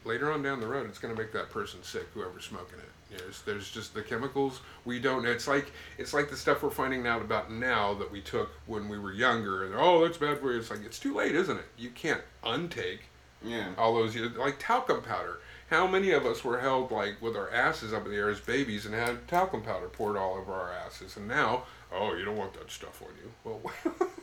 [0.03, 2.89] later on down the road, it's going to make that person sick, whoever's smoking it.
[3.17, 5.25] There's, there's just the chemicals we don't.
[5.25, 8.89] It's like it's like the stuff we're finding out about now that we took when
[8.89, 10.59] we were younger, and oh, that's bad for you.
[10.59, 11.65] It's like it's too late, isn't it?
[11.77, 12.99] You can't untake
[13.45, 15.39] yeah, all those like talcum powder.
[15.69, 18.39] How many of us were held like with our asses up in the air as
[18.39, 21.17] babies and had talcum powder poured all over our asses?
[21.17, 23.31] And now, oh, you don't want that stuff on you.
[23.45, 23.75] Well, wait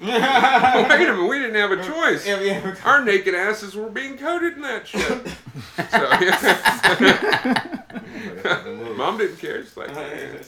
[0.02, 2.26] a minute, we didn't have a choice.
[2.26, 2.74] Yeah, yeah.
[2.84, 5.00] Our naked asses were being coated in that shit.
[8.82, 8.94] so.
[8.96, 9.62] Mom didn't care.
[9.62, 10.38] She's like, "Eh,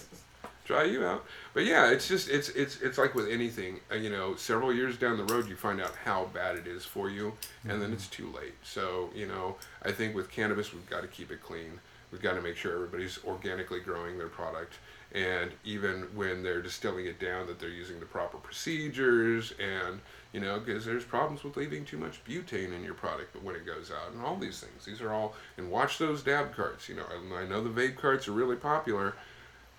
[0.65, 1.25] try you out.
[1.53, 3.81] But yeah, it's just it's it's it's like with anything.
[3.91, 6.85] Uh, you know, several years down the road, you find out how bad it is
[6.85, 7.33] for you,
[7.69, 8.55] and then it's too late.
[8.63, 11.81] So you know, I think with cannabis, we've got to keep it clean.
[12.11, 14.75] We've got to make sure everybody's organically growing their product,
[15.15, 20.01] and even when they're distilling it down, that they're using the proper procedures, and
[20.33, 23.55] you know, because there's problems with leaving too much butane in your product, but when
[23.55, 25.35] it goes out, and all these things, these are all.
[25.57, 26.89] And watch those dab carts.
[26.89, 29.15] You know, I, I know the vape carts are really popular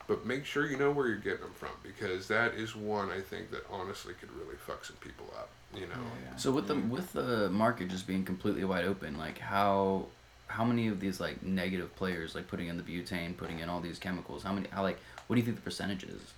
[0.08, 3.21] but make sure you know where you're getting them from because that is one I
[3.21, 5.50] think that honestly could really fuck some people up.
[5.74, 5.95] You know,
[6.38, 6.89] So with the mm.
[6.89, 10.06] with the market just being completely wide open, like how
[10.48, 13.82] how many of these like negative players like putting in the butane, putting in all
[13.82, 16.34] these chemicals, how many how like what do you think the percentage is?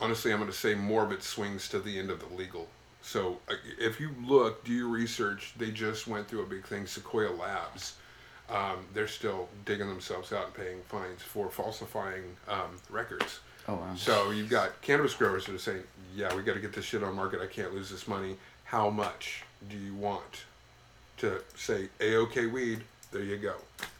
[0.00, 2.66] honestly, I'm going to say more of it swings to the end of the legal.
[3.02, 5.54] So uh, if you look, do your research.
[5.56, 7.94] They just went through a big thing, Sequoia Labs.
[8.48, 13.40] Um, they're still digging themselves out and paying fines for falsifying um, records.
[13.68, 13.94] Oh wow.
[13.94, 15.84] So you've got cannabis growers that are saying,
[16.16, 17.40] "Yeah, we got to get this shit on market.
[17.40, 18.36] I can't lose this money.
[18.64, 20.44] How much do you want
[21.18, 22.80] to say a-OK weed?
[23.12, 23.54] There you go.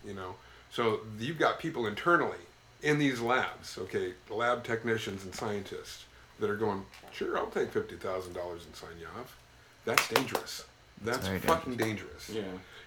[0.07, 0.35] You know.
[0.71, 2.39] So you've got people internally
[2.83, 6.05] in these labs, okay, lab technicians and scientists
[6.39, 9.37] that are going, "Sure, I'll take fifty thousand dollars and sign you off."
[9.85, 10.65] That's dangerous.
[11.03, 12.43] That's very fucking dangerous Yeah.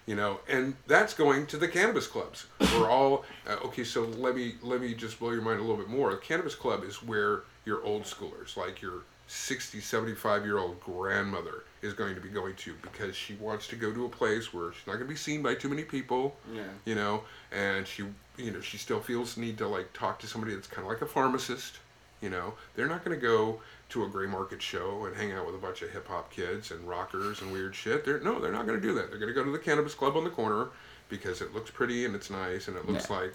[0.06, 4.36] you know and that's going to the cannabis clubs we're all uh, okay so let
[4.36, 7.02] me let me just blow your mind a little bit more the cannabis club is
[7.02, 12.30] where your old schoolers like your 60 75 year old grandmother is going to be
[12.30, 15.10] going to because she wants to go to a place where she's not going to
[15.14, 16.62] be seen by too many people Yeah.
[16.86, 18.04] you know and she
[18.38, 20.92] you know she still feels the need to like talk to somebody that's kind of
[20.92, 21.78] like a pharmacist
[22.22, 22.54] you know.
[22.76, 25.58] They're not going to go to a gray market show and hang out with a
[25.58, 28.06] bunch of hip hop kids and rockers and weird shit.
[28.06, 29.10] They're no they're not going to do that.
[29.10, 30.70] They're going to go to the cannabis club on the corner
[31.10, 33.18] because it looks pretty and it's nice and it looks Yeah.
[33.18, 33.34] like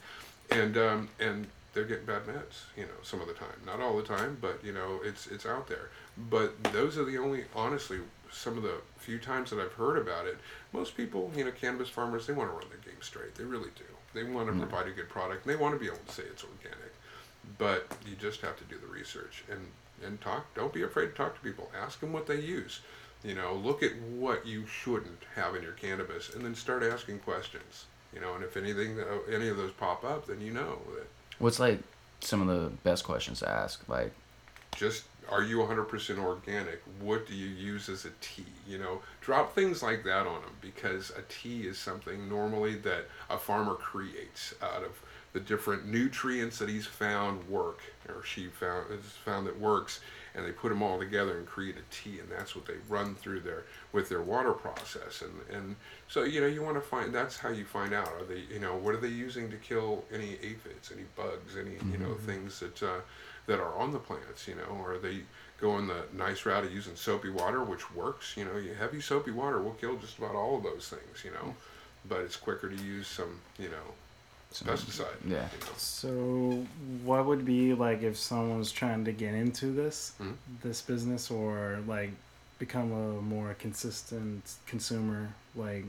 [0.50, 3.58] and um and they're getting bad meds you know some of the time.
[3.66, 5.90] Not all the time but you know it's it's out there.
[6.30, 7.98] But those are the only honestly
[8.32, 10.38] some of the few times that I've heard about it
[10.72, 13.34] most people you know cannabis farmers they want to run their game straight.
[13.34, 13.84] They really do.
[14.14, 16.22] They want to provide a good product and they want to be able to say
[16.24, 16.92] it's organic.
[17.56, 19.60] But you just have to do the research and
[20.04, 20.54] and talk.
[20.54, 21.70] Don't be afraid to talk to people.
[21.80, 22.80] Ask them what they use.
[23.24, 27.20] You know look at what you shouldn't have in your cannabis and then start asking
[27.20, 27.86] questions.
[28.14, 31.06] You know and if anything uh, any of those pop up then you know that
[31.38, 31.80] What's like
[32.20, 33.88] some of the best questions to ask?
[33.88, 34.12] Like
[34.76, 36.82] just are you 100% organic?
[37.00, 38.46] What do you use as a tea?
[38.66, 43.04] You know drop things like that on them because a tea is something normally that
[43.28, 45.02] a farmer creates out of
[45.34, 50.00] the different nutrients that he's found work or she found has found that works
[50.34, 53.14] and they put them all together and create a tea and that's what they run
[53.14, 55.76] through their with their water process and and
[56.08, 58.58] so you know you want to find that's how you find out are they you
[58.58, 62.60] know what are they using to kill any aphids any bugs any you know things
[62.60, 63.00] that uh,
[63.48, 65.16] that are on the plants you know or they
[65.60, 69.00] go going the nice route of using soapy water which works you know you heavy
[69.00, 71.54] soapy water will kill just about all of those things you know
[72.08, 73.92] but it's quicker to use some you know
[74.52, 75.46] pesticide yeah.
[75.52, 75.72] you know.
[75.76, 76.66] So,
[77.04, 80.36] what would be like if someone was trying to get into this Mhm.
[80.62, 82.12] this business or like
[82.58, 85.28] become a more consistent consumer?
[85.54, 85.84] Like,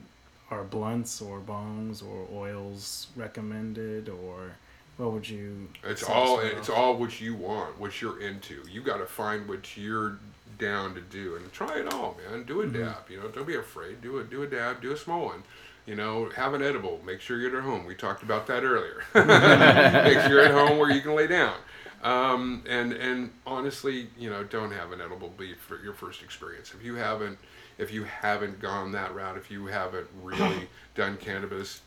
[0.52, 4.56] are blunts or bongs or oils recommended, or
[5.00, 5.70] what would you?
[5.84, 8.62] It's all it's all what you want, what you're into.
[8.70, 10.20] You got to find what you're
[10.58, 12.44] down to do and try it all, man.
[12.44, 12.84] Do a Mm-hmm.
[12.84, 13.30] dab, you know.
[13.30, 14.02] Don't be afraid.
[14.02, 14.82] Do a do a dab.
[14.82, 15.44] Do a small one.
[15.86, 17.00] You know, have an edible.
[17.06, 17.86] Make sure you're at home.
[17.86, 19.02] We talked about that earlier.
[19.16, 21.56] Make sure you're at home where you can lay down.
[22.04, 26.74] Um, and and honestly, you know, don't have an edible be for your first experience.
[26.78, 27.38] If you haven't
[27.78, 31.82] if you haven't gone that route, if you haven't really done cannabis,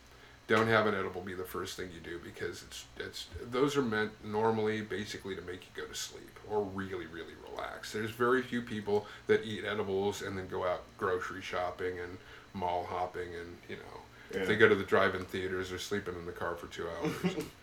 [0.52, 3.82] don't have an edible be the first thing you do because it's it's those are
[3.82, 7.92] meant normally basically to make you go to sleep or really really relax.
[7.92, 12.18] There's very few people that eat edibles and then go out grocery shopping and
[12.52, 16.26] mall hopping and you know if they go to the drive-in theaters they're sleeping in
[16.26, 17.36] the car for two hours.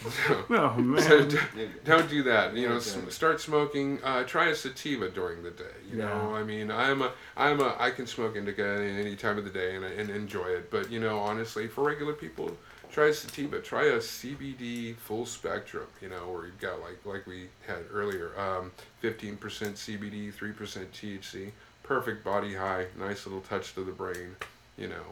[0.26, 1.02] So- Oh man.
[1.02, 1.38] so d-
[1.84, 2.54] don't do that.
[2.56, 3.98] You know, s- start smoking.
[4.02, 5.64] Uh, try a sativa during the day.
[5.90, 9.44] You know, I mean, I'm a, I'm a, I can smoke indica any time of
[9.44, 10.70] the day and, and enjoy it.
[10.70, 12.56] But you know, honestly, for regular people,
[12.90, 13.60] try a sativa.
[13.60, 15.86] Try a CBD full spectrum.
[16.00, 21.50] You know, where you've got like, like we had earlier, um, 15% CBD, 3% THC.
[21.82, 22.86] Perfect body high.
[22.98, 24.36] Nice little touch to the brain.
[24.78, 25.04] You know.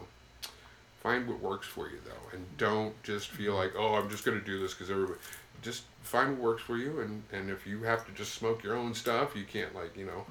[1.01, 4.41] Find what works for you though, and don't just feel like, oh, I'm just gonna
[4.41, 5.19] do this because everybody.
[5.61, 8.75] Just find what works for you, and and if you have to just smoke your
[8.75, 10.25] own stuff, you can't like you know,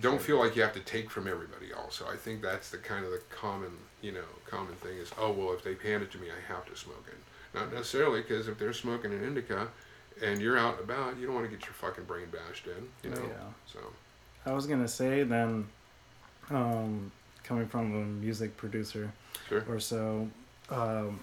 [0.00, 1.72] don't feel like you have to take from everybody.
[1.72, 3.70] Also, I think that's the kind of the common
[4.02, 6.66] you know common thing is, oh well, if they hand it to me, I have
[6.66, 7.58] to smoke it.
[7.58, 9.68] Not necessarily because if they're smoking an indica,
[10.22, 12.88] and you're out and about, you don't want to get your fucking brain bashed in,
[13.02, 13.22] you know.
[13.22, 13.50] Yeah.
[13.66, 13.78] So
[14.44, 15.66] I was gonna say then,
[16.50, 17.10] um,
[17.46, 19.12] coming from a music producer
[19.48, 19.64] sure.
[19.68, 20.28] or so,
[20.70, 21.20] um,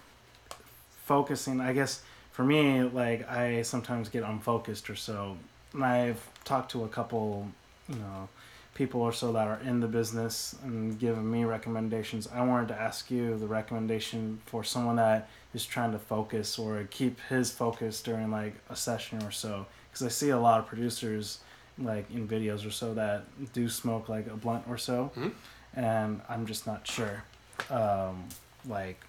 [1.05, 1.59] focusing.
[1.61, 5.37] I guess for me, like I sometimes get unfocused or so.
[5.73, 7.47] And I've talked to a couple,
[7.89, 8.29] you know,
[8.75, 12.27] people or so that are in the business and given me recommendations.
[12.33, 16.83] I wanted to ask you the recommendation for someone that is trying to focus or
[16.89, 19.65] keep his focus during like a session or so.
[19.91, 21.39] Because I see a lot of producers,
[21.77, 25.31] like in videos or so, that do smoke like a blunt or so, Mhm.
[25.75, 27.23] And I'm just not sure,
[27.69, 28.25] um,
[28.67, 28.99] like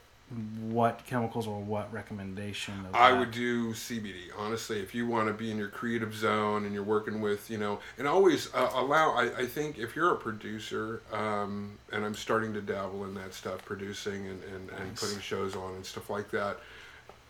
[0.60, 2.74] what chemicals or what recommendation.
[2.86, 3.18] Of I that.
[3.18, 4.30] would do CBD.
[4.36, 7.58] Honestly, if you want to be in your creative zone and you're working with, you
[7.58, 9.12] know, and always uh, allow.
[9.12, 13.34] I, I think if you're a producer, um, and I'm starting to dabble in that
[13.34, 16.58] stuff, producing and, and, and putting shows on and stuff like that,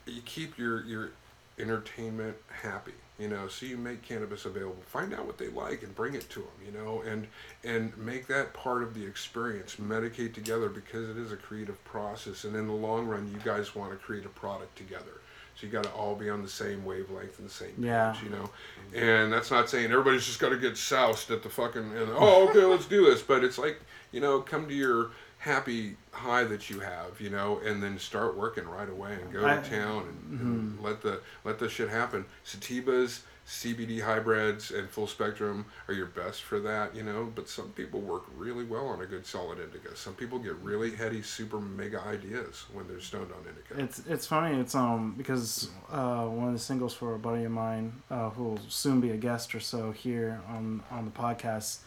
[0.06, 1.10] you keep your your
[1.58, 2.92] entertainment happy.
[3.18, 4.82] You know, so you make cannabis available.
[4.86, 6.48] Find out what they like and bring it to them.
[6.66, 7.28] You know, and
[7.62, 9.76] and make that part of the experience.
[9.76, 13.74] Medicate together because it is a creative process, and in the long run, you guys
[13.76, 15.20] want to create a product together.
[15.56, 18.16] So you got to all be on the same wavelength and the same page, Yeah.
[18.24, 18.50] you know.
[18.92, 22.48] And that's not saying everybody's just got to get soused at the fucking and oh
[22.48, 25.12] okay let's do this, but it's like you know come to your
[25.44, 29.46] happy high that you have, you know, and then start working right away and go
[29.46, 32.24] I- to town and, and let the let the shit happen.
[32.46, 37.30] Sativas, CBD hybrids, and full spectrum are your best for that, you know.
[37.34, 39.94] But some people work really well on a good solid indica.
[39.94, 43.82] Some people get really heady, super mega ideas when they're stoned on indica.
[43.82, 44.58] It's it's funny.
[44.58, 48.44] It's um because uh, one of the singles for a buddy of mine uh, who
[48.44, 51.80] will soon be a guest or so here on on the podcast.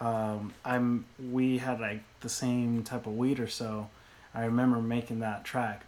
[0.00, 3.88] Um, I'm we had like the same type of weed or so.
[4.34, 5.84] I remember making that track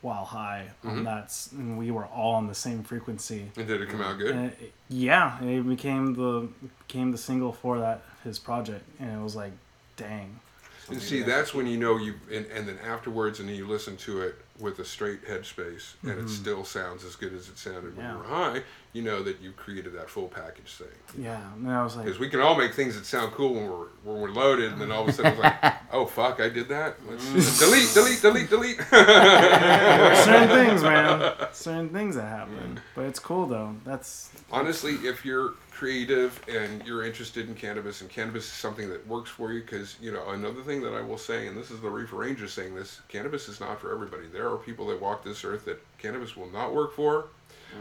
[0.00, 0.88] while high Mhm.
[0.90, 3.50] on that, and we were all on the same frequency.
[3.56, 4.34] and did it come out good?
[4.36, 6.48] It, yeah, it became the
[6.86, 9.52] became the single for that his project, and it was like,
[9.96, 10.38] dang.
[10.90, 13.96] And see, that's when you know you, and, and then afterwards, and then you listen
[13.98, 16.28] to it with a straight headspace, and it Mhm.
[16.30, 18.12] still sounds as good as it sounded when Yeah.
[18.12, 18.62] you were high.
[18.98, 20.88] You know that you created that full package thing.
[21.16, 23.70] Yeah, and I was like, Because we can all make things that sound cool when
[23.70, 26.48] we're when we're loaded, and then all of a sudden it's like, oh fuck, I
[26.48, 26.96] did that.
[27.08, 27.58] Let's mm.
[27.60, 28.78] delete, delete, delete, delete.
[30.24, 31.32] certain things, man.
[31.52, 32.80] Certain things that happen.
[32.96, 33.76] But it's cool though.
[33.84, 39.06] That's Honestly, if you're creative and you're interested in cannabis, and cannabis is something that
[39.06, 41.80] works for you, because you know another thing that I will say, and this is
[41.80, 44.26] the Reefer Ranger saying this: cannabis is not for everybody.
[44.26, 47.26] There are people that walk this earth that cannabis will not work for.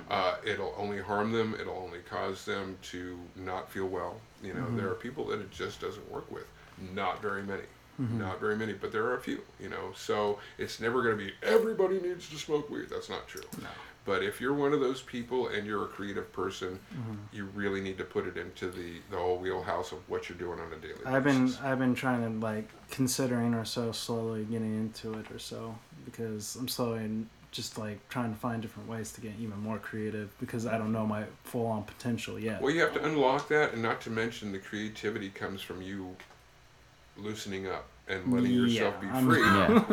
[0.10, 1.56] Uh, it'll only harm them.
[1.60, 4.20] It'll only cause them to not feel well.
[4.44, 4.88] You know, there mm-hmm.
[4.88, 6.46] are people that it just doesn't work with.
[6.94, 7.64] Not very many.
[8.00, 8.20] Mm-hmm.
[8.20, 9.42] Not very many, but there are a few.
[9.60, 12.88] You know, so it's never going to be everybody needs to smoke weed.
[12.90, 13.44] That's not true.
[13.62, 13.68] No.
[14.06, 17.16] But if you're one of those people and you're a creative person, mm-hmm.
[17.34, 20.62] you really need to put it into the, the whole wheelhouse of what you're doing
[20.62, 21.54] on a daily I've been.
[21.62, 26.56] I've been trying to like considering or so slowly getting into it or so because
[26.56, 30.66] I'm slowly just like trying to find different ways to get even more creative because
[30.66, 32.62] I don't know my full on potential yet.
[32.62, 36.16] Well, you have to unlock that, and not to mention the creativity comes from you
[37.18, 39.42] loosening up and letting yourself Yeah, be I'm- free.
[39.42, 39.84] Yeah.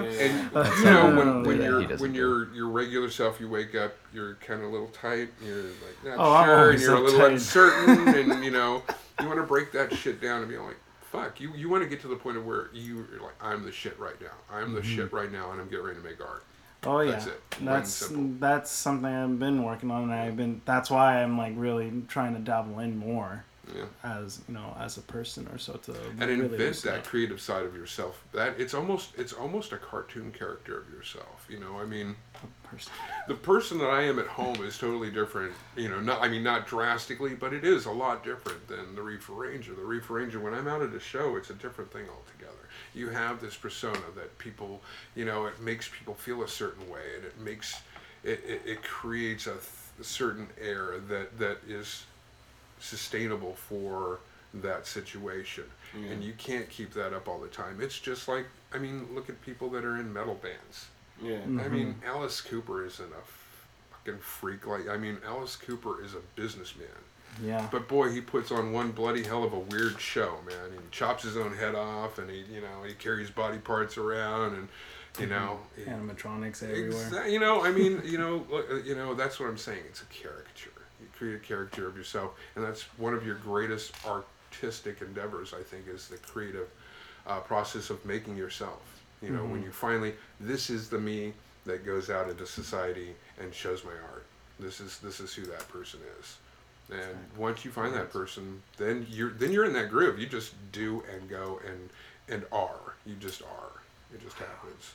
[0.54, 3.94] And you know when, when Yeah, you're when you're your regular self, you wake up,
[4.12, 5.30] you're kind of a little tight.
[5.44, 7.32] You're like not Oh, sure, and you're a little tight.
[7.32, 8.82] uncertain, and you know
[9.20, 10.76] you want to break that shit down and be like,
[11.10, 11.40] fuck.
[11.40, 13.72] You you want to get to the point of where you, you're like, I'm the
[13.72, 14.26] shit right now.
[14.52, 14.96] I'm the Mm-hmm.
[14.96, 16.44] shit right now, and I'm getting ready to make art.
[16.86, 17.28] Oh yeah, That's.
[17.60, 18.08] That's
[18.40, 22.34] that's something I've been working on, and I've been that's why I'm like really trying
[22.34, 23.44] to dabble in more
[23.74, 23.84] Yeah.
[24.02, 27.04] as you know as a person or so to and really invent that up.
[27.04, 28.22] creative side of yourself.
[28.32, 31.46] That it's almost it's almost a cartoon character of yourself.
[31.48, 32.16] You know, I mean,
[32.64, 32.92] person.
[33.28, 35.52] the person that I am at home is totally different.
[35.76, 39.02] You know, not I mean not drastically, but it is a lot different than the
[39.02, 39.74] Reefer Ranger.
[39.74, 42.43] The Reefer Ranger, when I'm out at a show, it's a different thing altogether.
[42.94, 44.80] You have this persona that people,
[45.14, 47.80] you know, it makes people feel a certain way, and it makes
[48.22, 49.62] it it, it creates a, th-
[50.00, 52.04] a certain air that that is
[52.80, 54.20] sustainable for
[54.54, 55.64] that situation.
[55.96, 56.12] Mm-hmm.
[56.12, 57.80] And you can't keep that up all the time.
[57.80, 60.86] It's just like I mean, look at people that are in metal bands.
[61.22, 61.36] Yeah.
[61.38, 61.60] Mm-hmm.
[61.60, 64.66] I mean, Alice Cooper isn't a fucking freak.
[64.66, 66.88] Like, I mean, Alice Cooper is a businessman.
[67.42, 67.66] Yeah.
[67.70, 70.70] But boy, he puts on one bloody hell of a weird show, man.
[70.72, 74.54] He chops his own head off, and he, you know, he carries body parts around,
[74.54, 74.68] and
[75.18, 77.10] You know, Animatronics everywhere.
[77.10, 79.82] Exa- you know, I mean, you know, uh, you know, that's what I'm saying.
[79.88, 80.70] It's a caricature.
[81.00, 85.52] You create a caricature of yourself, and that's one of your greatest artistic endeavors.
[85.54, 86.68] I think is the creative
[87.26, 88.80] uh, process of making yourself.
[89.22, 91.32] You know, when you finally, this is the me
[91.64, 94.26] that goes out into society and shows my art.
[94.60, 96.36] This is this is who that person is.
[96.90, 100.18] And once you find that person, then you're then you're in that groove.
[100.18, 101.90] You just do and go and
[102.28, 102.94] and are.
[103.06, 103.80] You just are.
[104.12, 104.94] It just happens.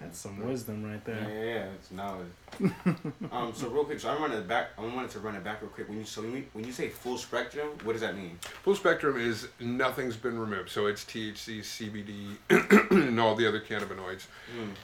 [0.00, 1.26] That's some wisdom right there.
[1.28, 2.26] yeah, yeah, it's knowledge.
[3.32, 4.70] um, so real quick, so I'm running it back.
[4.76, 5.88] I wanted to run it back real quick.
[5.88, 8.38] When you so when you, when you say full spectrum, what does that mean?
[8.62, 14.26] Full spectrum is nothing's been removed, so it's THC, CBD, and all the other cannabinoids,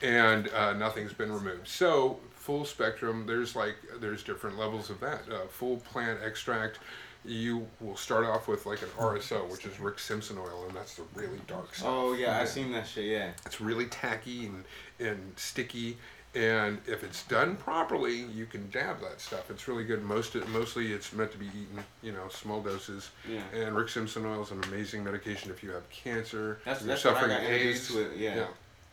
[0.01, 1.69] and uh, nothing's been removed.
[1.69, 5.23] So full spectrum, there's like there's different levels of that.
[5.31, 6.81] Uh, full plant extract,
[7.25, 10.97] you will start off with like an RSO, which is Rick Simpson oil, and that's
[10.97, 11.89] the really dark stuff.
[11.89, 13.05] Oh yeah, I've seen that shit.
[13.05, 13.31] Yeah.
[13.47, 14.65] It's really tacky and,
[14.99, 15.97] and sticky.
[16.35, 19.51] And if it's done properly, you can dab that stuff.
[19.51, 20.03] It's really good.
[20.03, 23.11] Most mostly it's meant to be eaten, you know, small doses.
[23.31, 23.43] Yeah.
[23.55, 27.03] And Rick Simpson oil is an amazing medication if you have cancer, That's- you're that's
[27.03, 28.47] suffering AIDS, to it, yeah.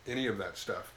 [0.06, 0.92] any of that stuff.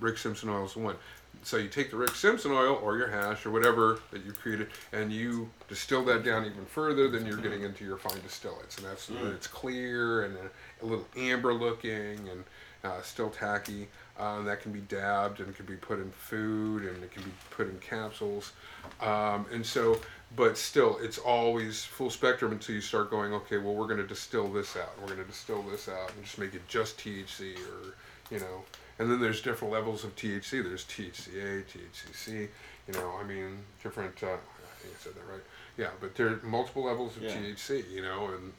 [0.00, 0.96] Rick Simpson oil is the one.
[1.44, 4.68] So you take the Rick Simpson oil or your hash or whatever that you created,
[4.92, 7.08] and you distill that down even further.
[7.08, 9.34] Then you're getting into your fine distillates, and that's Mm.
[9.34, 12.44] it's clear and a, a little amber looking and
[12.82, 13.88] uh, still tacky.
[14.18, 17.32] Um, that can be dabbed and can be put in food and it can be
[17.50, 18.52] put in capsules.
[19.00, 20.00] Um, and so,
[20.36, 24.06] but still, it's always full spectrum until you start going, okay, well, we're going to
[24.06, 24.92] distill this out.
[25.00, 27.94] We're going to distill this out and just make it just THC or,
[28.30, 28.64] you know.
[28.98, 30.62] And then there's different levels of THC.
[30.62, 32.48] There's THCA, THCC,
[32.86, 34.38] you know, I mean, different, uh, I
[34.82, 35.42] think I said that right.
[35.76, 37.34] Yeah, but there are multiple levels of Yeah.
[37.36, 38.52] THC, you know, and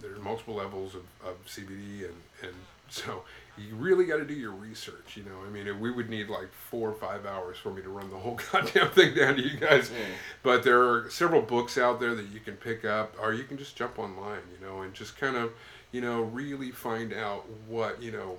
[0.00, 2.54] there's multiple levels of, of CBD and, and
[2.88, 3.24] so
[3.56, 5.38] you really got to do your research, you know.
[5.46, 8.16] I mean, we would need like four or five hours for me to run the
[8.16, 9.90] whole goddamn thing down to you guys.
[9.90, 10.06] Yeah.
[10.42, 13.56] But there are several books out there that you can pick up, or you can
[13.56, 15.52] just jump online, you know, and just kind of,
[15.92, 18.38] you know, really find out what, you know,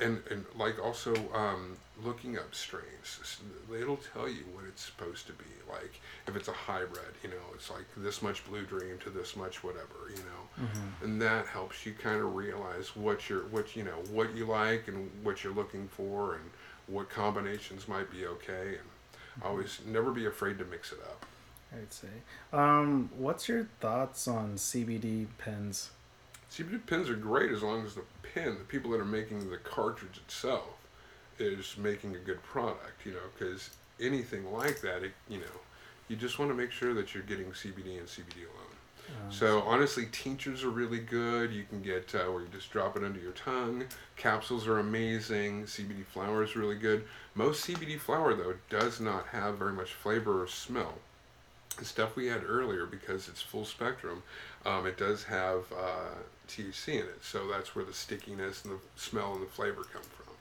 [0.00, 3.40] and, and like also um, looking up strains.
[3.74, 5.44] It'll tell you what it's supposed to be.
[5.68, 9.36] Like if it's a hybrid, you know, it's like this much blue dream to this
[9.36, 10.66] much whatever, you know,
[11.02, 14.88] and that helps you kind of realize what you're, what you know, what you like
[14.88, 16.44] and what you're looking for, and
[16.86, 18.78] what combinations might be okay.
[18.78, 21.24] And always never be afraid to mix it up.
[21.72, 22.08] I'd say.
[22.52, 25.90] Um, what's your thoughts on CBD pens?
[26.50, 29.56] CBD pins are great as long as the pin, the people that are making the
[29.58, 30.64] cartridge itself,
[31.38, 33.04] is making a good product.
[33.06, 33.70] You know, because
[34.00, 35.60] anything like that, it, you know,
[36.08, 38.76] you just want to make sure that you're getting CBD and CBD alone.
[39.24, 41.52] Um, So honestly, tinctures are really good.
[41.52, 43.84] You can get uh, where you just drop it under your tongue.
[44.16, 45.64] Capsules are amazing.
[45.64, 47.04] CBD flower is really good.
[47.34, 50.94] Most CBD flower though does not have very much flavor or smell.
[51.78, 54.22] The stuff we had earlier, because it's full spectrum,
[54.66, 56.14] um, it does have uh,
[56.50, 57.22] THC in it.
[57.22, 60.34] So that's where the stickiness and the smell and the flavor come from.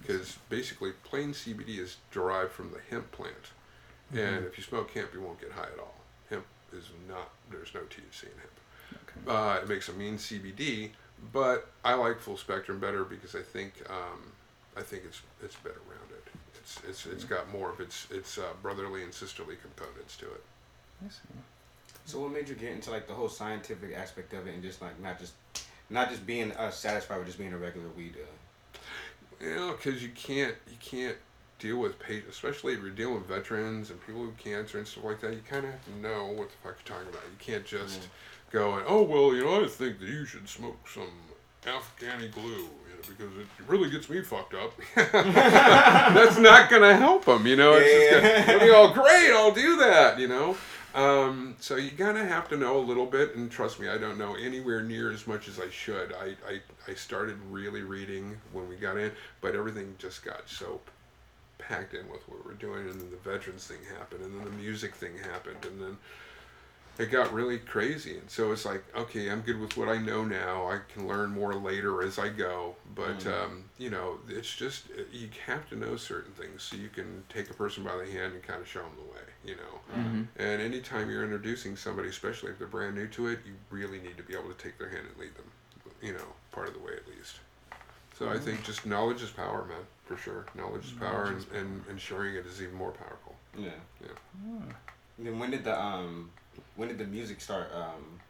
[0.00, 3.34] Because basically, plain CBD is derived from the hemp plant,
[4.12, 5.96] and if you smoke hemp, you won't get high at all.
[6.30, 7.30] Hemp is not.
[7.50, 9.26] There's no THC in hemp.
[9.26, 9.36] Okay.
[9.36, 10.90] Uh, it makes a mean CBD,
[11.32, 14.32] but I like full spectrum better because I think um,
[14.76, 16.22] I think it's it's better rounded.
[16.54, 20.44] It's it's it's got more of its its uh, brotherly and sisterly components to it.
[21.04, 21.18] I see.
[22.04, 24.80] So what made you get into like the whole scientific aspect of it and just
[24.80, 25.34] like not just
[25.90, 28.26] not just being uh, satisfied with just being a regular weed dealer?
[29.50, 31.16] You know, because you can't you can't
[31.58, 35.04] deal with patients, especially if you're dealing with veterans and people with cancer and stuff
[35.04, 35.32] like that.
[35.32, 37.22] You kind of have to know what the fuck you're talking about.
[37.24, 38.08] You can't just
[38.50, 41.10] go and oh well, you know, I think that you should smoke some
[41.64, 44.72] Afghani glue, you know, because it really gets me fucked up.
[44.94, 47.74] That's not gonna help them, you know.
[47.74, 48.40] It's just Yeah.
[48.46, 49.30] gonna, it'll be all great.
[49.32, 50.56] I'll do that, you know.
[50.94, 54.18] Um, so you gotta have to know a little bit, and trust me, I don't
[54.18, 56.14] know anywhere near as much as I should.
[56.14, 60.80] I, I, I started really reading when we got in, but everything just got so
[61.58, 64.56] packed in with what we're doing, and then the veterans thing happened, and then the
[64.56, 65.98] music thing happened, and then
[66.98, 68.18] it got really crazy.
[68.18, 70.68] And so it's like, okay, I'm good with what I know now.
[70.68, 72.74] I can learn more later as I go.
[72.94, 77.22] But um, you know, it's just you have to know certain things so you can
[77.28, 79.20] take a person by the hand and kind of show them the way.
[79.48, 79.96] You know.
[80.36, 84.16] And anytime you're introducing somebody, especially if they're brand new to it, you really need
[84.18, 85.50] to be able to take their hand and lead them.
[86.02, 87.40] You know, part of the way at least.
[88.18, 90.46] So I think just knowledge is power, man, for sure.
[90.54, 93.36] Knowledge is power, and, and, and sharing it is even more powerful.
[93.56, 93.70] Yeah.
[94.02, 94.62] Yeah.
[95.18, 96.30] And then when did the um
[96.76, 98.20] when did the music start um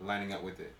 [0.00, 0.74] lining up with it?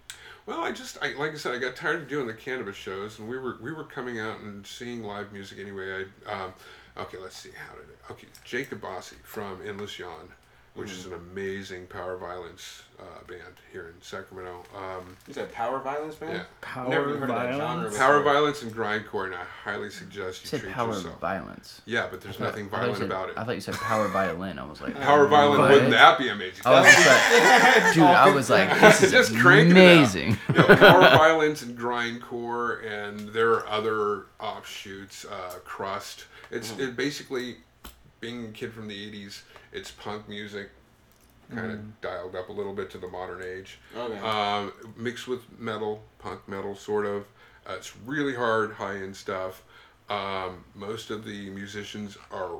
[0.44, 3.18] Well, I just, I, like I said, I got tired of doing the cannabis shows,
[3.18, 6.04] and we were we were coming out and seeing live music anyway.
[6.26, 6.52] I, um,
[6.96, 7.98] okay, let's see, how did it?
[8.10, 10.28] Okay, Jacob Bossi from Endless Yawn,
[10.74, 14.62] which is an amazing power violence uh, band here in Sacramento.
[14.74, 16.36] Um, You said power violence, man?
[16.36, 17.92] yeah, Power Never even heard of that genre violence.
[17.94, 18.06] before.
[18.06, 21.20] power violence and grindcore, and I highly suggest You you said treat power yourself.
[21.20, 21.82] violence.
[21.84, 23.38] Yeah, but there's thought- nothing I thought you violent said- about it.
[23.38, 24.58] I thought you said power violin.
[24.58, 25.60] I was like, Power violin.
[25.60, 25.70] What?
[25.72, 26.62] wouldn't that be amazing?
[26.64, 29.96] I was just like, dude, I was like, this is Just cranking it out.
[29.98, 30.38] amazing.
[30.48, 35.26] you know, power violence and grindcore, and there are other offshoots.
[35.26, 36.24] Uh, crust.
[36.50, 37.56] It's it basically
[38.22, 39.42] being a kid from the '80s.
[39.72, 40.70] It's punk music,
[41.54, 44.18] kind of dialed up a little bit to the modern age, Okay.
[44.20, 47.26] um, mixed with metal, punk metal, sort of.
[47.68, 49.62] Uh, it's really hard, high end stuff.
[50.08, 52.50] Um, most of the musicians are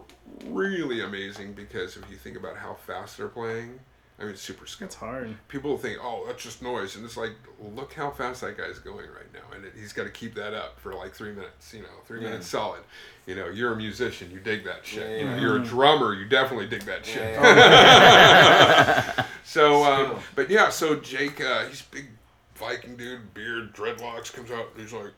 [0.47, 3.79] really amazing because if you think about how fast they're playing,
[4.23, 5.35] I mean, it's super skilled It's hard.
[5.49, 9.07] people think, oh, that's just noise, and it's like, look how fast that guy's going
[9.11, 11.83] right now, and it, he's got to keep that up for like three minutes, you
[11.83, 12.29] know, three Yeah.
[12.31, 12.83] minutes solid.
[13.27, 15.11] You know, you're a musician, you dig that shit.
[15.11, 15.41] Yeah, You know, yeah.
[15.41, 17.35] you're a drummer, you definitely dig that shit.
[17.35, 22.07] Yeah, so, um, but yeah, so Jake, uh, he's a big
[22.55, 25.13] Viking dude, beard, dreadlocks, comes out, and he's like.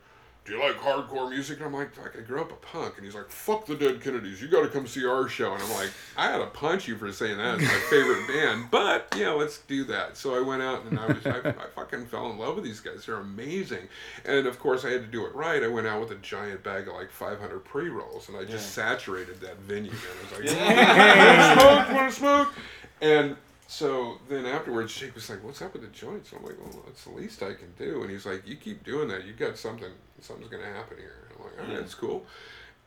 [0.45, 1.57] Do you like hardcore music?
[1.57, 2.97] And I'm like, fuck, I grew up a punk.
[2.97, 4.39] And he's like, fuck the Dead Kennedys.
[4.39, 5.51] You got to come see our show.
[5.51, 7.59] And I'm like, I had to punch you for saying that.
[7.59, 8.69] It's my favorite band.
[8.69, 10.17] But, yeah, let's do that.
[10.17, 12.79] So I went out and I was, I, I fucking fell in love with these
[12.79, 13.07] guys.
[13.07, 13.87] They're amazing.
[14.23, 15.63] And of course, I had to do it right.
[15.63, 18.71] I went out with a giant bag of like 500 pre rolls and I just
[18.73, 19.89] saturated that venue.
[19.91, 21.95] And I was like, want to smoke?
[21.95, 22.53] Want to smoke?
[23.01, 23.35] And
[23.67, 27.03] so then afterwards, Jake was like, "What's up with the joints?" I'm like, "Well, that's
[27.05, 29.91] the least I can do." And he's like, "You keep doing that, you got something.
[30.21, 32.25] Something's gonna happen here." I'm like, "All right, that's cool."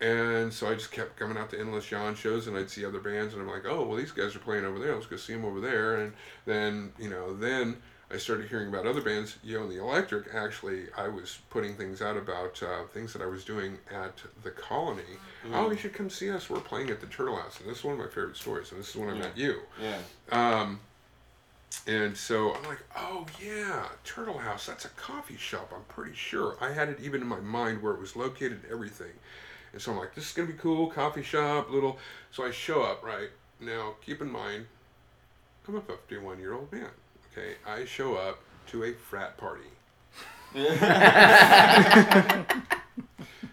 [0.00, 3.00] And so I just kept coming out to endless yawn shows, and I'd see other
[3.00, 4.94] bands, and I'm like, "Oh, well, these guys are playing over there.
[4.94, 6.12] Let's go see them over there." And
[6.46, 9.36] then you know, then I started hearing about other bands.
[9.44, 10.34] Yo and the Electric.
[10.34, 14.50] Actually, I was putting things out about uh, things that I was doing at the
[14.50, 15.02] Colony.
[15.52, 16.48] Oh, you should come see us.
[16.48, 18.70] We're playing at the Turtle House, and this is one of my favorite stories.
[18.72, 19.60] And this is when I met you.
[19.80, 19.98] yeah.
[20.32, 20.80] Um,
[21.86, 24.66] and so I'm like, oh yeah, Turtle House.
[24.66, 25.70] That's a coffee shop.
[25.74, 26.56] I'm pretty sure.
[26.62, 29.12] I had it even in my mind where it was located, and everything.
[29.74, 30.86] And so I'm like, this is gonna be cool.
[30.88, 31.98] Coffee shop, little.
[32.30, 33.28] So I show up right
[33.60, 33.96] now.
[34.04, 34.64] Keep in mind,
[35.66, 36.88] I'm a 51 year old man.
[37.38, 39.62] Okay, I show up to a frat party.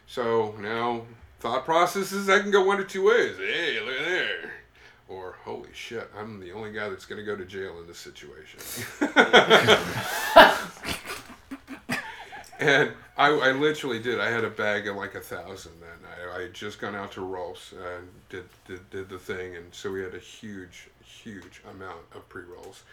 [0.07, 1.01] So now
[1.39, 3.38] thought processes I can go one of two ways.
[3.38, 4.53] Hey, look at there.
[5.07, 8.59] Or holy shit, I'm the only guy that's gonna go to jail in this situation.
[12.59, 14.19] and I, I literally did.
[14.19, 16.38] I had a bag of like a thousand that night.
[16.38, 19.91] I had just gone out to Rolf's and did, did did the thing, and so
[19.91, 22.83] we had a huge, huge amount of pre rolls.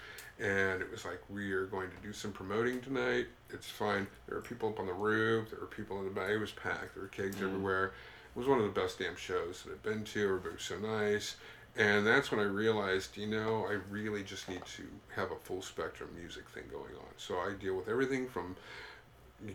[0.43, 3.27] And it was like we are going to do some promoting tonight.
[3.51, 4.09] It's fine.
[4.27, 5.51] There are people up on the roof.
[5.51, 6.31] There were people in the back.
[6.31, 6.95] It was packed.
[6.95, 7.47] There were kegs mm-hmm.
[7.47, 7.93] everywhere.
[8.35, 10.25] It was one of the best damn shows that I've been to.
[10.25, 11.37] Everybody was so nice.
[11.77, 14.83] And that's when I realized, you know, I really just need to
[15.15, 17.13] have a full spectrum music thing going on.
[17.17, 18.57] So I deal with everything from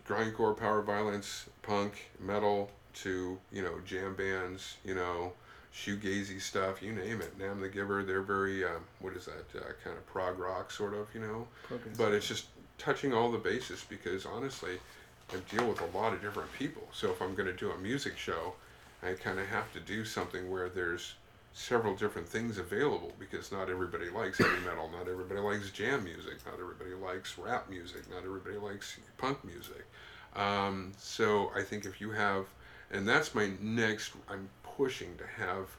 [0.08, 2.72] grindcore, power violence, punk, metal,
[3.04, 5.34] to you know jam bands, you know,
[5.78, 7.38] shoegazy stuff, you name it.
[7.40, 10.94] Nom the Giver, they're very um, what is that uh, kind of prog rock sort
[10.94, 11.48] of, you know.
[11.68, 11.98] Progressive.
[11.98, 12.46] But it's just
[12.78, 14.80] touching all the bases because honestly,
[15.32, 16.88] I deal with a lot of different people.
[16.94, 18.54] So if I'm going to do a music show,
[19.04, 21.16] I kind of have to do something where there's
[21.54, 26.38] several different things available because not everybody likes heavy metal, not everybody likes jam music,
[26.46, 29.86] not everybody likes rap music, not everybody likes punk music.
[30.36, 32.46] Um, so I think if you have,
[32.92, 35.76] and that's my next, I'm pushing to have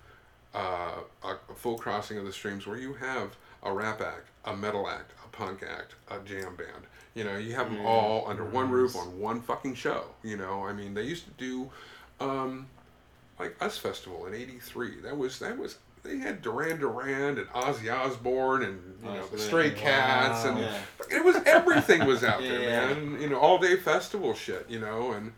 [0.55, 4.89] uh, a, full crossing of the streams where you have a rap act, a metal
[4.89, 6.85] act, a punk act, a jam band.
[7.15, 10.05] You know, you have them all under one roof on one fucking show.
[10.23, 11.71] You know, I mean, they used to do,
[12.21, 12.67] um,
[13.39, 15.01] like Us Festival in '83.
[15.03, 19.39] That was that was they had Duran Duran and Ozzy Osbourne and you know the
[19.39, 20.79] Stray Cats and Yeah.
[21.11, 22.95] it was everything was out there, Yeah.
[22.95, 23.21] man.
[23.21, 24.67] You know, all day festival shit.
[24.69, 25.33] You know, and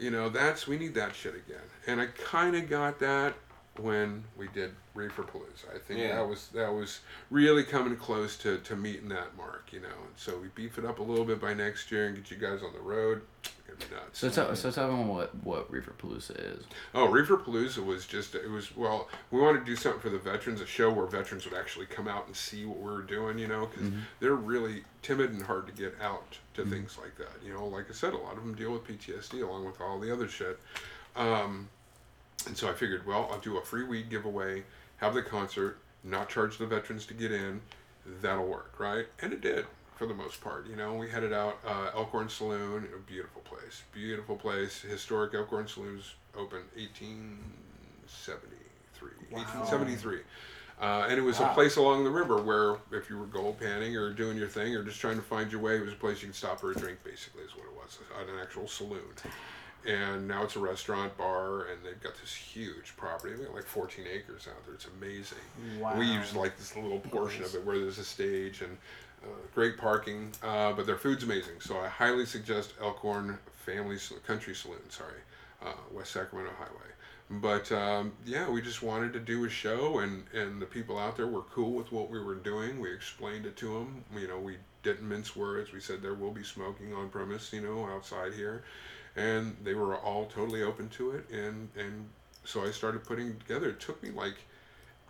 [0.00, 1.62] you know that's we need that shit again.
[1.86, 3.34] And I kind of got that
[3.76, 5.74] when we did Reefer Palooza.
[5.74, 6.16] I think Yeah.
[6.16, 9.68] that was that was really coming close to, to meeting that mark.
[9.72, 12.16] You know, and so we beef it up a little bit by next year and
[12.16, 13.22] get you guys on the road.
[13.42, 14.18] It's gonna be nuts.
[14.18, 16.64] So tell, so tell them what what Reefer Palooza is.
[16.94, 20.18] Oh, Reefer Palooza was just it was well, we wanted to do something for the
[20.18, 23.38] veterans, a show where veterans would actually come out and see what we were doing,
[23.38, 23.90] you know, because
[24.20, 27.44] they're really timid and hard to get out to things like that.
[27.44, 29.98] You know, like I said, a lot of them deal with PTSD along with all
[29.98, 30.58] the other shit.
[31.16, 31.68] Um,
[32.46, 34.62] and so I figured, well, I'll do a free weed giveaway,
[35.00, 37.60] have the concert, not charge the veterans to get in.
[38.22, 39.06] That'll work, right?
[39.20, 39.66] And it did.
[40.00, 40.66] for the most part.
[40.66, 44.80] You know, we headed out uh, Elkhorn Saloon, a beautiful place, beautiful place.
[44.80, 50.20] Historic Elkhorn Saloon's open 1873, 1873.
[50.80, 53.94] Uh, and it was a place along the river where, if you were gold panning
[53.94, 56.22] or doing your thing or just trying to find your way, it was a place
[56.22, 57.04] you could stop for a drink.
[57.04, 59.02] Basically, is what it was, an actual saloon.
[59.86, 63.34] And now it's a restaurant bar, and they've got this huge property.
[63.34, 64.74] They got like 14 acres out there.
[64.74, 65.38] It's amazing.
[65.80, 65.98] Wow.
[65.98, 68.76] We use like this little portion of it where there's a stage and
[69.22, 71.60] uh, great parking, uh, but their food's amazing.
[71.60, 74.78] So I highly suggest Elkhorn Family Country Saloon.
[74.90, 75.20] Sorry,
[75.64, 76.90] uh, West Sacramento Highway.
[77.30, 81.16] But um, yeah, we just wanted to do a show, and and the people out
[81.16, 82.80] there were cool with what we were doing.
[82.80, 84.04] We explained it to them.
[84.18, 85.72] You know, we didn't mince words.
[85.72, 87.52] We said there will be smoking on premise.
[87.52, 88.64] You know, outside here,
[89.16, 91.28] and they were all totally open to it.
[91.30, 92.08] And and
[92.44, 93.70] so I started putting together.
[93.70, 94.36] It took me like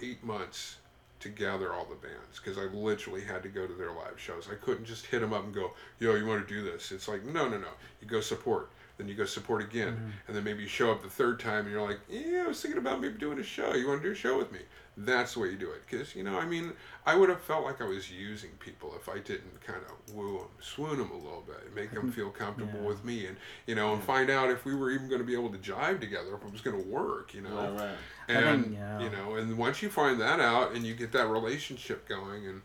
[0.03, 0.77] eight months
[1.21, 4.49] to gather all the bands because I literally had to go to their live shows.
[4.51, 7.09] I couldn't just hit them up and go, "Yo, you want to do this?" It's
[7.09, 7.69] like, no, no, no.
[8.01, 10.11] You go support, then you go support again, mm-hmm.
[10.27, 12.61] and then maybe you show up the third time and you're like, "Yeah, I was
[12.61, 13.75] thinking about maybe doing a show.
[13.75, 14.61] You want to do a show with me?"
[14.97, 16.73] That's the way you do it because you know, I mean,
[17.07, 20.39] I would have felt like I was using people if I didn't kind of woo
[20.39, 22.89] them, swoon them a little bit, make them feel comfortable Yeah.
[22.89, 23.37] with me, and
[23.67, 26.01] you know, and find out if we were even going to be able to jive
[26.01, 27.55] together, if it was going to work, you know.
[27.57, 27.99] Right, right.
[28.29, 29.01] I And think, yeah.
[29.01, 32.63] you know, and once you find that out and you get that relationship going, and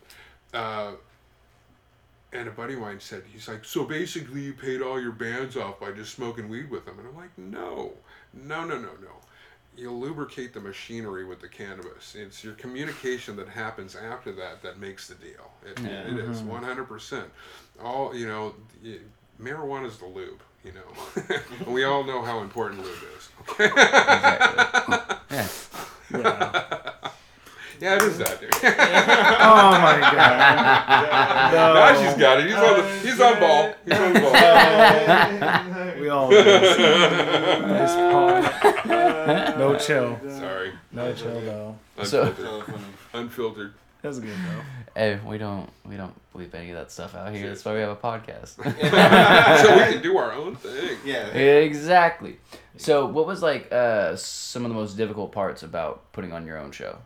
[0.52, 0.92] uh,
[2.32, 5.56] and a buddy of mine said he's like, so basically you paid all your bands
[5.56, 7.92] off by just smoking weed with them, and I'm like, no,
[8.34, 9.20] no, no, no, no.
[9.76, 12.14] You lubricate the machinery with the cannabis.
[12.14, 15.50] It's your communication that happens after that that makes the deal.
[15.64, 16.00] It, Yeah.
[16.00, 16.64] it is mm-hmm.
[16.64, 17.24] 100%.
[17.82, 18.54] All you know,
[19.40, 20.40] marijuana is the lube.
[20.64, 21.32] You know,
[21.64, 23.28] and we all know how important lube is.
[23.50, 23.70] Okay.
[25.30, 25.48] Yeah.
[26.10, 27.10] Yeah.
[27.80, 28.50] Yeah, it is that, dude.
[28.62, 31.52] oh my god.
[31.52, 31.74] No.
[31.74, 32.46] now she's got it.
[32.46, 33.74] He's on, the, he's on ball.
[33.84, 35.96] He's on ball.
[36.00, 36.76] We all do this.
[37.76, 39.58] This pod.
[39.58, 40.18] No chill.
[40.38, 40.72] Sorry.
[40.92, 41.76] No chill though.
[42.04, 42.36] So- Unfiltered.
[42.46, 42.84] So funny.
[43.14, 43.74] Unfiltered.
[44.02, 44.62] That's good though.
[44.94, 47.48] Hey, we don't we don't believe any of that stuff out here.
[47.48, 48.56] That's why we have a podcast.
[49.62, 50.96] so we can do our own thing.
[51.04, 51.26] Yeah.
[51.28, 52.38] exactly.
[52.76, 56.58] So, what was like uh, some of the most difficult parts about putting on your
[56.58, 56.98] own show?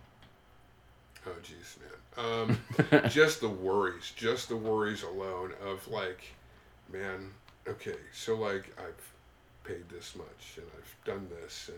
[1.25, 2.59] Oh, jeez, man.
[2.91, 6.23] Um, just the worries, just the worries alone of like,
[6.91, 7.31] man,
[7.67, 9.01] okay, so like I've
[9.63, 11.77] paid this much and I've done this and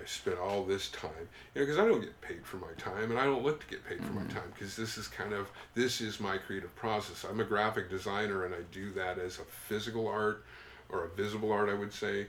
[0.00, 1.10] I spent all this time,
[1.54, 3.66] you know, because I don't get paid for my time and I don't look to
[3.66, 7.24] get paid for my time because this is kind of this is my creative process.
[7.24, 10.44] I'm a graphic designer and I do that as a physical art
[10.88, 12.26] or a visible art, I would say.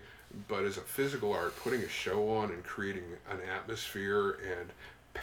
[0.48, 4.70] But as a physical art, putting a show on and creating an atmosphere and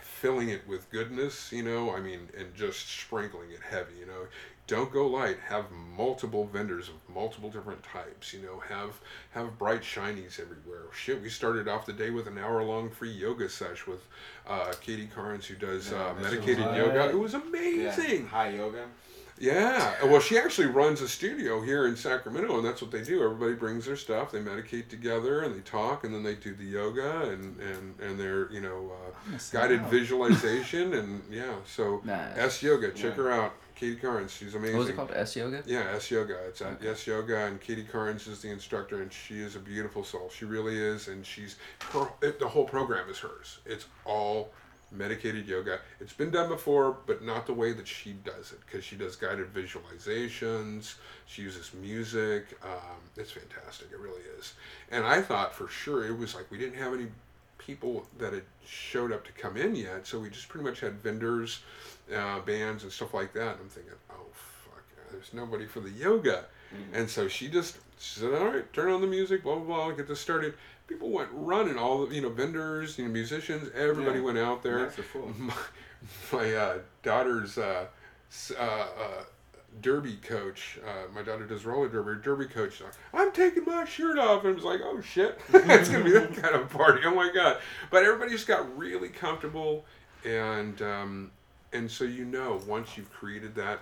[0.03, 4.27] filling it with goodness, you know, I mean, and just sprinkling it heavy, you know.
[4.67, 5.37] Don't go light.
[5.49, 8.61] Have multiple vendors of multiple different types, you know.
[8.61, 8.99] Have
[9.33, 10.85] have bright shinies everywhere.
[10.95, 14.03] Shit, we started off the day with an hour long free yoga sesh with
[14.49, 17.11] uh, Katie Carnes, who does Yeah, uh, medicated yoga.
[17.11, 17.41] It was Yeah.
[17.47, 18.27] amazing.
[18.29, 18.87] High yoga.
[19.39, 20.05] Yeah.
[20.05, 23.23] Well, she actually runs a studio here in Sacramento, and that's what they do.
[23.25, 26.65] Everybody brings their stuff, they medicate together, and they talk, and then they do the
[26.65, 31.55] yoga and and and their you know uh, guided visualization, and yeah.
[31.67, 32.37] So Nice.
[32.39, 33.25] S Yoga, check Yeah.
[33.25, 34.31] her out, Katie Carnes.
[34.33, 34.77] She's amazing.
[34.77, 35.11] What was it called?
[35.13, 35.63] S yoga.
[35.67, 36.39] Yeah, S Yoga.
[36.47, 40.05] It's at S Yoga, and Katie Carnes is the instructor, and she is a beautiful
[40.05, 40.31] soul.
[40.33, 41.57] She really is, and she's
[41.93, 42.07] her.
[42.23, 43.59] It, the whole program is hers.
[43.67, 44.53] It's all
[44.95, 45.81] medicated yoga.
[46.01, 49.17] It's been done before, but not the way that she does it, because she does
[49.17, 50.95] guided visualizations.
[51.27, 52.47] She uses music.
[52.63, 53.89] Um, it's fantastic.
[53.93, 54.55] It really is.
[54.91, 57.09] And I thought for sure it was like we didn't have any
[57.59, 61.01] people that had showed up to come in yet, so we just pretty much had
[61.03, 61.61] vendors,
[62.15, 63.53] uh, bands, and stuff like that.
[63.53, 66.45] And I'm thinking, oh fuck, there's nobody for the yoga.
[66.93, 69.91] And so she just she said, all right, turn on the music, blah blah blah,
[69.93, 70.55] get this started.
[70.87, 74.25] People went running, all the you know vendors, you know musicians, everybody Yeah.
[74.27, 74.81] went out there.
[74.81, 75.33] That's a fool.
[75.39, 75.55] My,
[76.33, 77.87] my uh, daughter's uh,
[78.59, 78.87] uh, uh,
[79.81, 82.21] derby coach, uh, my daughter does roller derby.
[82.23, 82.83] Derby coach,
[83.15, 86.35] I'm taking my shirt off, and I was like, oh shit, it's gonna be that
[86.43, 87.01] kind of party.
[87.07, 87.59] Oh my god!
[87.91, 89.85] But everybody just got really comfortable,
[90.25, 91.31] and um,
[91.73, 93.81] and so you know once you've created that,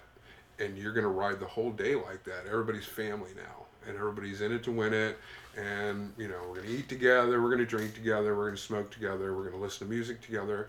[0.60, 2.46] and you're gonna ride the whole day like that.
[2.46, 5.18] Everybody's family now, and everybody's in it to win it.
[5.56, 9.36] And you know we're gonna eat together, we're gonna drink together, we're gonna smoke together,
[9.36, 10.68] we're gonna listen to music together.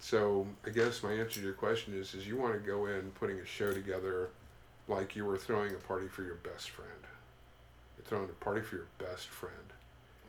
[0.00, 3.10] So I guess my answer to your question is: is you want to go in
[3.18, 4.30] putting a show together,
[4.88, 6.90] like you were throwing a party for your best friend.
[7.98, 9.54] You're throwing a party for your best friend,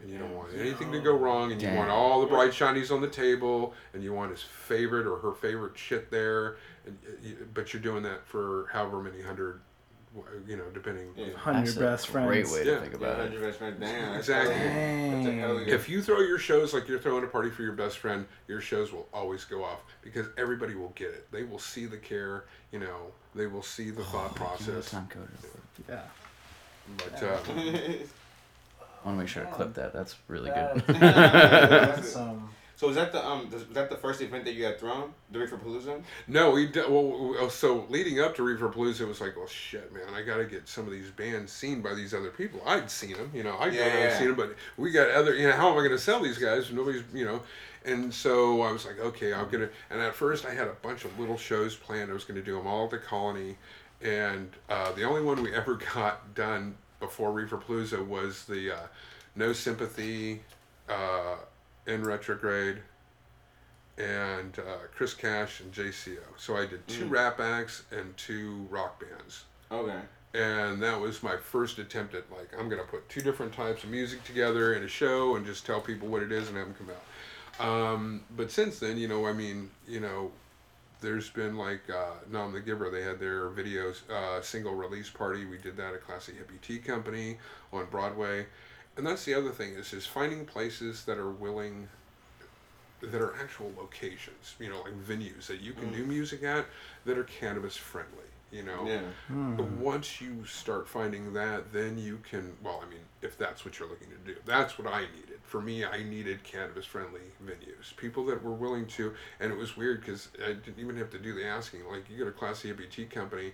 [0.01, 2.91] And you don't want anything to go wrong, and you want all the bright shinies
[2.91, 6.97] on the table, and you want his favorite or her favorite shit there, and
[7.53, 9.60] but you're doing that for however many hundred,
[10.47, 11.10] you know, depending.
[11.16, 11.34] Yeah.
[11.36, 12.28] Hundred That's a best friends.
[12.28, 12.80] Great way to Yeah.
[12.80, 13.24] think Yeah, about it.
[13.30, 13.80] hundred best friends.
[13.80, 14.16] Damn.
[14.16, 14.53] Exactly.
[14.55, 15.12] hell yeah.
[15.16, 15.74] That's a hell yeah.
[15.76, 18.62] If you throw your shows like you're throwing a party for your best friend, your
[18.62, 21.32] shows will always go off because everybody will get it.
[21.32, 24.64] They will see the care, you know, they will see the thought Give me the
[24.74, 24.91] process.
[24.91, 25.28] time code.
[25.88, 26.01] Yeah.
[26.97, 29.93] But uh, I want to make sure to clip that.
[29.93, 30.95] That's really That- good.
[30.99, 32.49] That's um.
[32.78, 35.39] So is that the um was that the first event that you had thrown, the
[35.39, 36.01] Reefer Palooza?
[36.28, 39.47] no, we d- well, well, so leading up to Reefer Palooza, it was like, well,
[39.47, 42.61] shit, man, I got to get some of these bands seen by these other people.
[42.65, 44.17] I'd seen them, you know, I'd Yeah, gone and yeah.
[44.17, 46.38] seen them, but we got other, you know, how am I going to sell these
[46.38, 46.71] guys?
[46.71, 47.41] Nobody's, you know.
[47.84, 49.69] And so I was like, okay, I'm gonna.
[49.89, 52.11] And at first, I had a bunch of little shows planned.
[52.11, 53.55] I was gonna do them all at the Colony,
[54.01, 58.88] and uh, the only one we ever got done before Reefer Palooza was the uh,
[59.38, 60.41] No Sympathy,
[60.89, 61.36] uh,
[61.88, 62.77] in Retrograde,
[63.97, 66.19] and uh, Chris Cash and JCO.
[66.38, 67.09] So I did two Mm.
[67.11, 69.99] rap acts and two rock bands Okay.
[70.33, 73.89] and that was my first attempt at like I'm gonna put two different types of
[73.89, 76.75] music together in a show and just tell people what it is and have them
[76.75, 77.65] come out.
[77.67, 80.31] Um, but since then, you know, I mean, you know,
[81.01, 82.91] there's been like uh, Nom the Giver.
[82.91, 85.45] They had their videos uh, single release party.
[85.45, 87.38] We did that at Classy Hippie Tea Company
[87.73, 88.45] on Broadway,
[88.98, 91.88] and that's the other thing is is finding places that are willing
[93.02, 96.08] that are actual locations, you know, like venues that you can do mm.
[96.08, 96.66] music at
[97.06, 98.88] that are cannabis friendly, you know.
[98.88, 99.02] Yeah.
[99.28, 99.56] Hmm.
[99.56, 102.54] But once you start finding that, then you can.
[102.64, 105.39] Well, I mean, if that's what you're looking to do, that's what I needed.
[105.43, 109.14] For me, I needed cannabis-friendly venues, people that were willing to.
[109.39, 111.88] And it was weird because I didn't even have to do the asking.
[111.89, 113.54] Like, you go to Classy Hippie Tea company,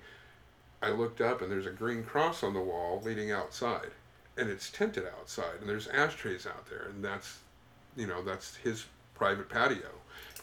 [0.82, 3.92] I looked up and there's a green cross on the wall leading outside,
[4.38, 7.40] and it's tinted outside, and there's ashtrays out there, and that's,
[7.96, 9.90] you know, that's his private patio.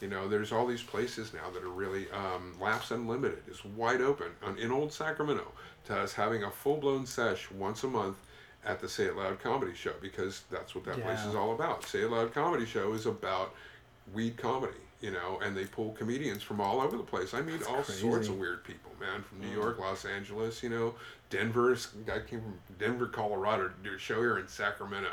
[0.00, 4.00] You know, there's all these places now that are really um, Laughs Unlimited is wide
[4.00, 5.46] open on, in Old Sacramento
[5.86, 8.16] to us having a full blown sesh once a month
[8.64, 11.84] at the Say It Loud Comedy Show because that's what that place is all about.
[11.84, 13.54] Say It Loud Comedy Show is about
[14.14, 17.32] weed comedy, you know, and they pull comedians from all over the place.
[17.34, 20.94] I meet all sorts of weird people, man, from New York, Los Angeles, you know,
[21.30, 21.74] Denver.
[21.76, 25.08] Some guy came from Denver, Colorado to do a show here in Sacramento.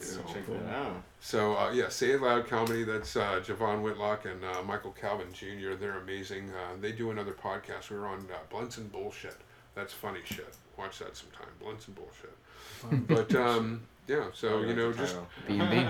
[0.00, 1.02] You know, Check that out.
[1.18, 2.84] so uh, yeah, Say It Loud comedy.
[2.84, 5.74] That's uh, Javon Whitlock and uh, Michael Calvin Jr.
[5.74, 6.50] They're amazing.
[6.50, 7.90] Uh, they do another podcast.
[7.90, 9.36] We were on uh, Blunts and Bullshit.
[9.74, 10.54] That's funny shit.
[10.76, 11.48] Watch that sometime.
[11.60, 13.08] Blunts and Bullshit.
[13.08, 15.16] but um, yeah, so you know, just
[15.48, 15.84] B and B.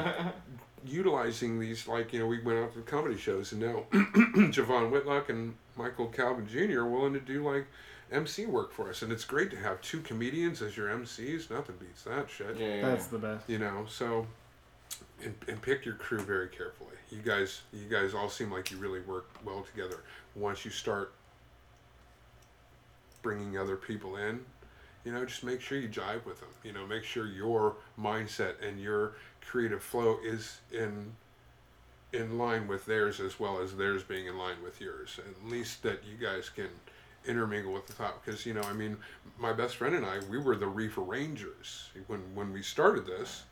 [0.88, 5.28] utilizing these, like you know, we went out to comedy shows, and now Javon Whitlock
[5.28, 6.80] and Michael Calvin Jr.
[6.80, 7.66] are willing to do like
[8.10, 11.50] MC work for us, and it's great to have two comedians as your MCs.
[11.50, 12.82] Nothing beats that shit Yeah, yeah.
[12.82, 13.48] That's the best.
[13.48, 14.26] you know so
[15.22, 18.78] and, and pick your crew very carefully you guys you guys all seem like you
[18.78, 19.98] really work well together
[20.34, 21.12] once you start
[23.22, 24.40] bringing other people in
[25.04, 28.54] you know just make sure you jive with them you know make sure your mindset
[28.66, 29.14] and your
[29.48, 31.12] creative flow is in
[32.12, 35.18] in line with theirs as well as theirs being in line with yours.
[35.18, 36.68] At least that you guys can
[37.26, 38.96] intermingle with the thought because you know i mean
[39.38, 43.44] my best friend and i we were the reefer rangers when when we started this.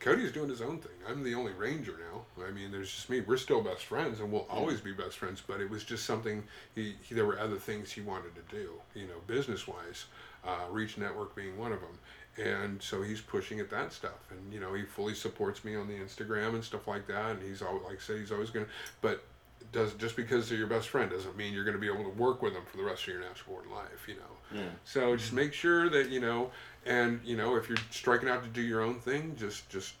[0.00, 0.92] Cody's doing his own thing.
[1.08, 2.44] I'm the only ranger now.
[2.44, 3.20] I mean there's just me.
[3.20, 6.42] We're still best friends and we'll always be best friends but it was just something
[6.74, 10.06] he, he there were other things he wanted to do you know business wise
[10.44, 11.98] uh, reach network being one of them
[12.38, 14.30] and so he's pushing at that stuff.
[14.30, 17.32] And you know he fully supports me on the instagram and stuff like that.
[17.32, 18.66] And he's always like i said he's always gonna
[19.00, 19.24] but
[19.72, 22.16] does just because they're your best friend doesn't mean you're going to be able to
[22.16, 24.60] work with them for the rest of your natural born life you know?
[24.60, 24.68] Yeah.
[24.84, 26.50] so just make sure that you know
[26.86, 29.94] and you know if you're striking out to do your own thing just just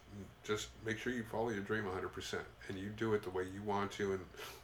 [0.44, 3.62] just make sure you follow your dream 100% and you do it the way you
[3.62, 4.12] want to.
[4.12, 4.20] And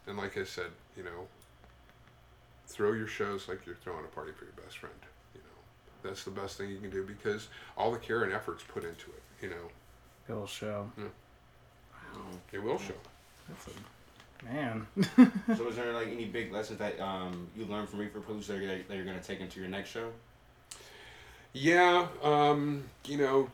[0.06, 1.26] and like i said you know
[2.66, 4.94] throw your shows like you're throwing a party for your best friend
[6.02, 9.06] that's the best thing you can do because all the care and efforts put into
[9.10, 9.68] it you know
[10.28, 10.86] It'll show.
[12.52, 12.94] it will show
[13.48, 14.86] That's a, man.
[15.56, 18.58] so is there like any big lessons that um you learned from Reefer Palooza that
[18.60, 20.10] you're, that you're gonna take into your next show?
[21.52, 23.50] Yeah, um, you know,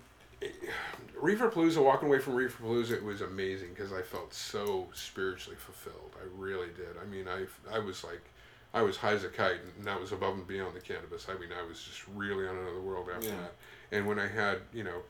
[1.18, 5.56] Reefer Palooza, walking away from Reefer Palooza, it was amazing because I felt so spiritually
[5.56, 6.10] fulfilled.
[6.20, 6.96] I really did.
[7.02, 8.20] I mean, I, I was like,
[8.76, 11.28] I was high as a kite, and that was above and beyond the cannabis.
[11.30, 13.36] I mean, I was just really on another world after Yeah.
[13.36, 13.54] that.
[13.90, 15.02] And when I had, you know,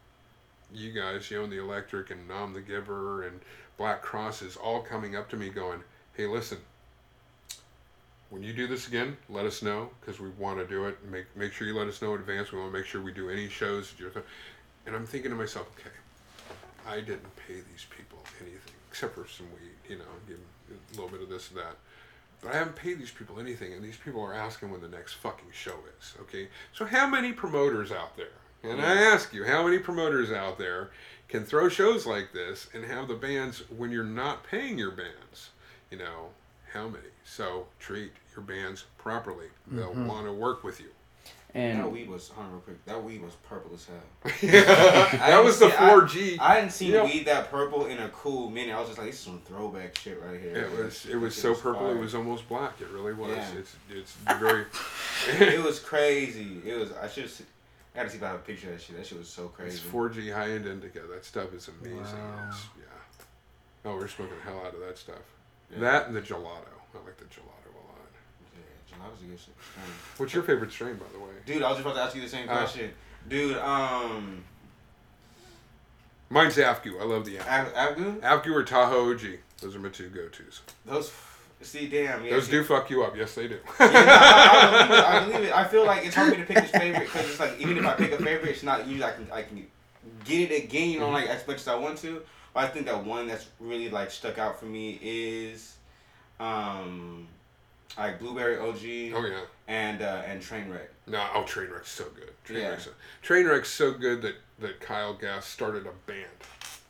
[0.72, 3.40] you guys, Yo and the Electric and Nom the Giver and
[3.76, 5.82] Black Crosses all coming up to me going,
[6.14, 6.58] hey, listen,
[8.30, 11.04] when you do this again, let us know because we want to do it.
[11.04, 12.52] Make make sure you let us know in advance.
[12.52, 13.90] We want to make sure we do any shows.
[13.90, 14.12] that you're
[14.86, 15.94] and I'm thinking to myself, okay,
[16.86, 21.00] I didn't pay these people anything except for some weed, you know, give 'em a
[21.00, 21.76] little bit of this and that.
[22.40, 25.14] But I haven't paid these people anything, and these people are asking when the next
[25.14, 26.14] fucking show is.
[26.22, 28.32] Okay, so how many promoters out there?
[28.62, 29.14] And I mm.
[29.14, 30.90] ask you, how many promoters out there
[31.28, 35.50] can throw shows like this and have the bands when you're not paying your bands?
[35.90, 36.30] You know,
[36.72, 37.08] how many?
[37.24, 39.46] So treat your bands properly.
[39.66, 40.06] They'll mm-hmm.
[40.06, 40.88] want to work with you.
[41.56, 42.84] That weed was, hold on real quick.
[42.84, 44.32] That weed was purple as hell.
[45.18, 46.38] that was the 4G.
[46.38, 47.04] I hadn't seen Yeah.
[47.04, 48.74] weed that purple in a cool minute.
[48.74, 50.54] I was just like, this is some throwback shit right here.
[50.56, 52.80] It was it was This so shit purple it was almost black.
[52.80, 53.30] It really was.
[53.36, 53.58] Yeah.
[53.58, 54.66] It's it's very
[55.28, 56.60] it was crazy.
[56.64, 56.92] It was.
[56.92, 57.24] I should.
[57.24, 58.96] I gotta see if I have a picture of that shit.
[58.96, 59.78] That shit was so crazy.
[59.78, 61.00] it's 4G high end indica.
[61.10, 62.02] That stuff is amazing.
[62.02, 62.48] Wow.
[62.50, 63.90] It's, yeah.
[63.90, 65.22] Oh, we're smoking the hell out of that stuff.
[65.72, 65.78] Yeah.
[65.80, 66.74] That and the gelato.
[66.94, 67.55] I like the gelato a lot.
[68.98, 69.54] Yeah, gelato's a good shit.
[69.76, 71.30] Um, What's your favorite strain, by the way?
[71.44, 72.56] Dude, I was just about to ask you the same Uh.
[72.58, 72.90] question.
[73.28, 74.44] Dude, um,
[76.30, 76.98] Mine's Afgoo.
[77.00, 78.20] I love the Afgoo.
[78.22, 79.38] Afgoo or Tahoe OG.
[79.60, 80.60] Those are my two go tos.
[80.84, 81.12] those.
[81.62, 82.22] See, damn.
[82.22, 83.16] Yeah, Those do fuck you up.
[83.16, 83.58] Yes, they do.
[83.80, 85.56] Yeah, I, I, believe it, I believe it.
[85.56, 87.78] I feel like it's hard for me to pick his favorite because it's like even
[87.78, 89.66] if I pick a favorite, it's not usually I can I can
[90.24, 90.90] get it again.
[90.90, 92.22] You know, like as much as I want to.
[92.52, 95.76] But I think that one that's really like stuck out for me is,
[96.40, 97.26] um,
[97.96, 99.40] like Blueberry OG oh yeah.
[99.68, 100.88] and uh, and Trainwreck.
[101.06, 102.30] No, oh Trainwreck's so good.
[102.46, 102.92] Trainwreck's Yeah.
[102.92, 106.26] so, Trainwreck's so good that that Kyle Gass started a band.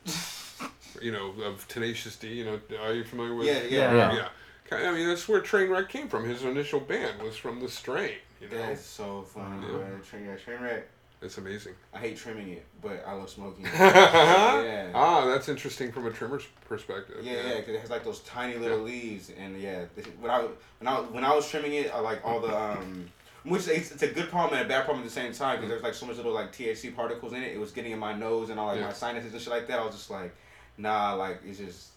[1.02, 2.28] you know, of Tenacious D.
[2.28, 3.46] You know, are you familiar with?
[3.46, 3.94] Yeah, yeah.
[3.94, 4.28] Yeah.
[4.72, 4.88] yeah.
[4.88, 6.28] I mean, that's where Trainwreck came from.
[6.28, 8.14] His initial band was from the Strain.
[8.40, 9.72] You know, That's so funny, Yeah.
[9.72, 9.86] bro.
[10.10, 10.82] Trainwreck, Trainwreck.
[11.22, 11.74] It's amazing.
[11.94, 13.64] I hate trimming it, but I love smoking.
[13.66, 13.72] it.
[13.78, 14.90] yeah.
[14.94, 17.18] Ah, that's interesting from a trimmer's perspective.
[17.22, 20.40] Yeah, yeah, because it has like those tiny little leaves, and yeah, this, when I
[20.78, 23.08] when I when I was trimming it, I like all the um,
[23.44, 25.70] which it's, it's a good problem and a bad problem at the same time because
[25.70, 27.52] there's like so much little like THC particles in it.
[27.52, 28.86] It was getting in my nose and all like Yeah.
[28.86, 29.78] my sinuses and shit like that.
[29.78, 30.34] I was just like,
[30.76, 31.88] nah, like it's just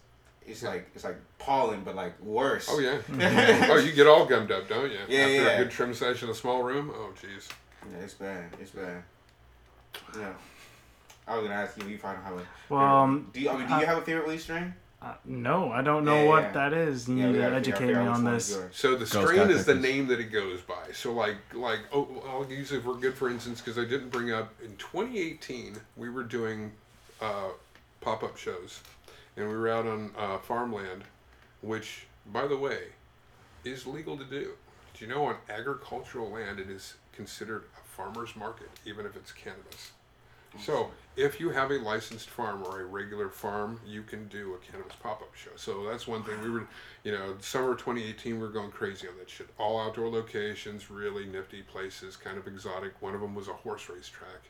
[0.46, 2.68] it's like it's like pollen, but like worse.
[2.70, 3.00] Oh yeah.
[3.70, 4.98] oh, you get all gummed up, don't you?
[5.08, 5.48] Yeah, After yeah.
[5.50, 6.92] a good trim session in a small room.
[6.94, 7.50] Oh, jeez.
[7.92, 8.46] Yeah, it's bad.
[8.60, 9.04] It's bad.
[10.18, 10.34] Yeah.
[11.28, 11.88] I was gonna ask you.
[11.88, 12.74] You probably don't have a.
[12.74, 13.50] Well, um, do you?
[13.50, 14.74] I mean, do you have a favorite leaf strain?
[15.02, 16.52] uh, no, I don't know Yeah, what yeah.
[16.54, 17.08] that is.
[17.08, 18.60] You Yeah, need we to educate figure me on this.
[18.72, 20.92] So the Girl strain Scout is the name that it goes by.
[20.94, 24.32] So like like oh, I'll use it for good for instance because I didn't bring
[24.32, 26.72] up in 2018 we were doing
[27.22, 27.50] uh,
[28.02, 28.82] pop up shows,
[29.38, 31.04] and we were out on uh, farmland,
[31.62, 32.80] which by the way,
[33.64, 34.52] is legal to do.
[34.94, 39.32] Do you know on agricultural land it is considered a farmer's market even if it's
[39.34, 39.92] cannabis.
[40.58, 44.72] So, if you have a licensed farm or a regular farm, you can do a
[44.72, 45.52] cannabis pop up show.
[45.56, 46.42] So, that's one thing.
[46.42, 46.68] We were,
[47.04, 49.48] you know, summer 2018, we were going crazy on that shit.
[49.60, 53.00] All outdoor locations, really nifty places, kind of exotic.
[53.00, 54.42] One of them was a horse race track.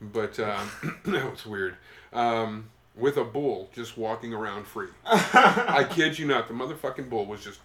[0.00, 0.70] But um,
[1.04, 1.76] that was weird.
[2.14, 4.88] Um, with a bull just walking around free.
[5.04, 7.60] I kid you not, the motherfucking bull was just.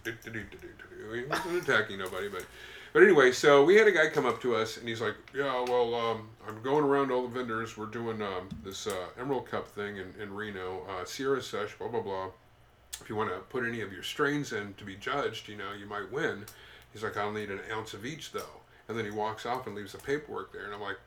[1.56, 2.44] attacking nobody, but.
[2.92, 5.64] But anyway, so we had a guy come up to us and he's like, "Yeah,
[5.66, 7.76] well, um, I'm going around all the vendors.
[7.76, 11.88] We're doing um, this uh, Emerald Cup thing in, in Reno, uh, Sierra Sesh, blah
[11.88, 12.28] blah blah.
[13.00, 15.72] If you want to put any of your strains in to be judged, you know,
[15.78, 16.44] you might win."
[16.92, 19.74] He's like, "I'll need an ounce of each though." And then he walks off and
[19.74, 20.98] leaves the paperwork there, and I'm like,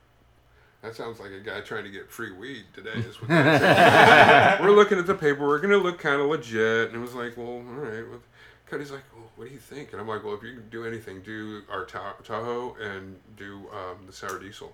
[0.82, 3.30] "That sounds like a guy trying to get free weed today." Is what.
[4.60, 7.38] We're looking at the paperwork and it looked kind of legit, and it was like,
[7.38, 8.22] "Well, all right." Well,
[8.66, 9.04] Cody's like,
[9.36, 9.92] what do you think?
[9.92, 13.68] And I'm like, well, if you can do anything, do our Ta- Tahoe and do
[13.74, 14.74] um, the sour diesel.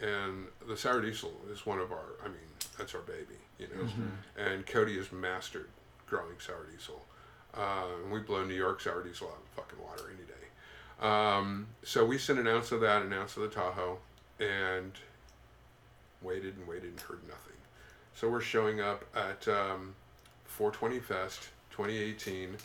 [0.00, 2.36] And the sour diesel is one of our, I mean,
[2.78, 3.88] that's our baby, you know.
[4.42, 5.68] And Cody has mastered
[6.06, 7.04] growing sour diesel.
[7.54, 11.06] Uh, and we blow New York sour diesel out of fucking water any day.
[11.06, 13.98] Um, so we sent an ounce of that, an ounce of the Tahoe,
[14.38, 14.92] and
[16.22, 17.56] waited and waited and heard nothing.
[18.14, 19.94] So we're showing up at um,
[20.44, 22.56] 420 Fest 2018.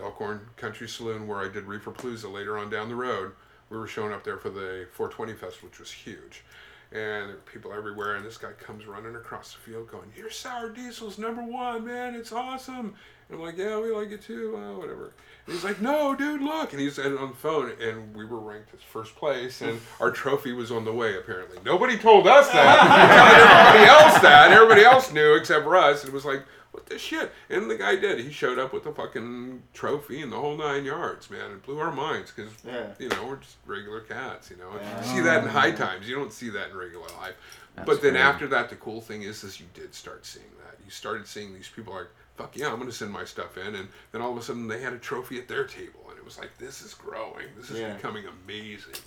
[0.00, 3.32] Elkhorn Country Saloon where I did Reefer Palooza later on down the road.
[3.70, 6.44] We were showing up there for the 420 Fest, which was huge.
[6.92, 10.30] And there were people everywhere, and this guy comes running across the field going, Your
[10.30, 12.94] sour diesel's number one, man, it's awesome.
[13.28, 15.12] And I'm like, Yeah, we like it too, uh, whatever.
[15.46, 16.72] And he's like, No, dude, look.
[16.72, 20.52] And he's on the phone, and we were ranked as first place, and our trophy
[20.52, 21.58] was on the way, apparently.
[21.64, 22.78] Nobody told us that.
[23.72, 24.52] everybody else that.
[24.52, 26.02] Everybody else knew except for us.
[26.02, 26.44] And it was like,
[26.76, 27.32] what the shit?
[27.48, 28.20] And the guy did.
[28.20, 31.50] He showed up with the fucking trophy and the whole nine yards, man.
[31.52, 32.88] It blew our minds because, Yeah.
[32.98, 34.70] you know, we're just regular cats, you know.
[34.78, 35.00] Yeah.
[35.00, 36.06] You see that in high times.
[36.06, 37.34] You don't see that in regular life.
[37.76, 38.22] That's but then crazy.
[38.24, 40.76] after that, the cool thing is, is you did start seeing that.
[40.84, 43.74] You started seeing these people like, fuck yeah, I'm going to send my stuff in.
[43.74, 46.00] And then all of a sudden they had a trophy at their table.
[46.10, 47.46] And it was like, this is growing.
[47.56, 47.94] This is Yeah.
[47.94, 49.00] becoming amazing.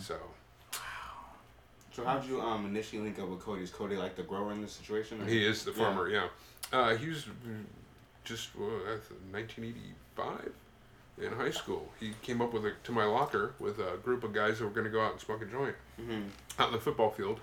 [0.00, 0.16] So,
[1.92, 3.62] So how'd you um initially link up with Cody?
[3.62, 5.20] Is Cody like the grower in this situation?
[5.20, 5.76] or- He is the Yeah.
[5.78, 6.28] farmer, yeah.
[6.72, 7.26] Uh, he was
[8.24, 8.98] just uh,
[9.32, 10.52] 1985
[11.22, 11.88] in high school.
[11.98, 14.70] He came up with a, to my locker with a group of guys that were
[14.70, 16.28] going to go out and smoke a joint Mhm.
[16.58, 17.40] out in the football field.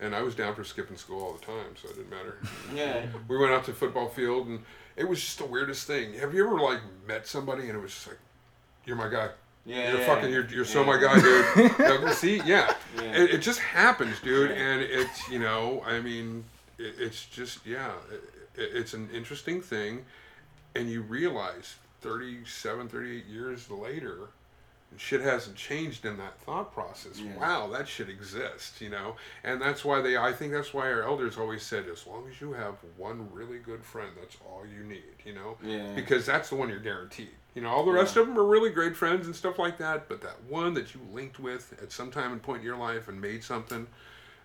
[0.00, 2.38] And I was down for skipping school all the time, so it didn't matter.
[2.74, 3.04] Yeah.
[3.28, 4.64] we went out to the football field, and
[4.96, 6.14] it was just the weirdest thing.
[6.14, 8.18] Have you ever like met somebody and it was just like,
[8.86, 9.28] "You're my guy.
[9.66, 9.90] Yeah.
[9.90, 10.06] You're yeah.
[10.06, 10.32] fucking.
[10.32, 12.74] You're, you're so my guy, dude." Yeah, See, yeah.
[12.96, 13.02] Yeah.
[13.12, 16.44] It, it just happens, dude, and it's you know, I mean,
[16.78, 18.22] it, it's just yeah, it,
[18.54, 20.04] it's an interesting thing,
[20.74, 24.28] and you realize 37, 38 years later,
[24.96, 27.20] shit hasn't changed in that thought process.
[27.20, 27.36] Yeah.
[27.38, 30.16] Wow, that shit exists, you know, and that's why they.
[30.16, 33.58] I think that's why our elders always said, as long as you have one really
[33.58, 35.92] good friend, that's all you need, you know, Yeah.
[35.94, 37.30] because that's the one you're guaranteed.
[37.54, 40.08] You know, all the rest of them are really great friends and stuff like that,
[40.08, 43.08] but that one that you linked with at some time and point in your life
[43.08, 43.86] and made something.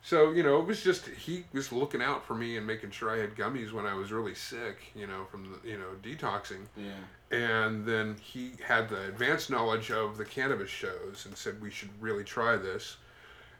[0.05, 3.09] So, you know, it was just, he was looking out for me and making sure
[3.09, 6.67] I had gummies when I was really sick, you know, from the, you know, detoxing.
[6.77, 7.35] Yeah.
[7.35, 11.89] And then he had the advanced knowledge of the cannabis shows and said we should
[11.99, 12.97] really try this.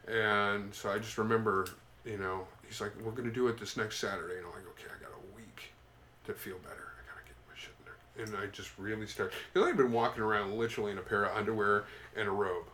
[0.06, 1.66] And so I just remember,
[2.04, 4.36] you know, he's like, we're going to do it this next Saturday.
[4.36, 5.72] And I'm like, okay, I got a week
[6.26, 6.92] to feel better.
[6.94, 8.36] I got to get my shit in there.
[8.38, 11.36] And I just really started, because I'd been walking around literally in a pair of
[11.36, 11.86] underwear
[12.16, 12.66] and a robe.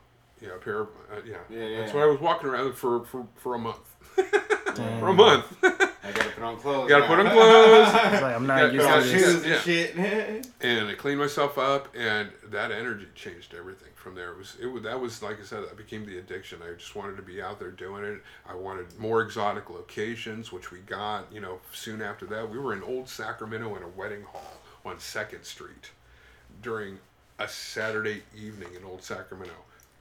[0.43, 1.37] You know, a pair of, uh, yeah.
[1.49, 1.81] Yeah, yeah.
[1.81, 3.95] That's what I was walking around for, for, for a month.
[4.75, 5.47] for a month.
[6.05, 6.89] I gotta put on clothes.
[6.89, 7.09] Gotta now.
[7.09, 7.93] put on clothes.
[8.23, 9.11] Like I'm not used to this.
[9.11, 10.47] shoes and shit.
[10.61, 14.33] and I cleaned myself up, and that energy changed everything from there.
[14.33, 16.59] It was it was, that was like I said, that became the addiction.
[16.63, 18.21] I just wanted to be out there doing it.
[18.49, 21.33] I wanted more exotic locations, which we got.
[21.33, 24.99] You know, soon after that, we were in Old Sacramento in a wedding hall on
[24.99, 25.91] Second Street
[26.61, 26.99] during
[27.39, 29.55] a Saturday evening in Old Sacramento.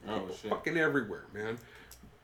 [0.08, 0.50] Oh, shit.
[0.50, 1.58] fucking everywhere, man.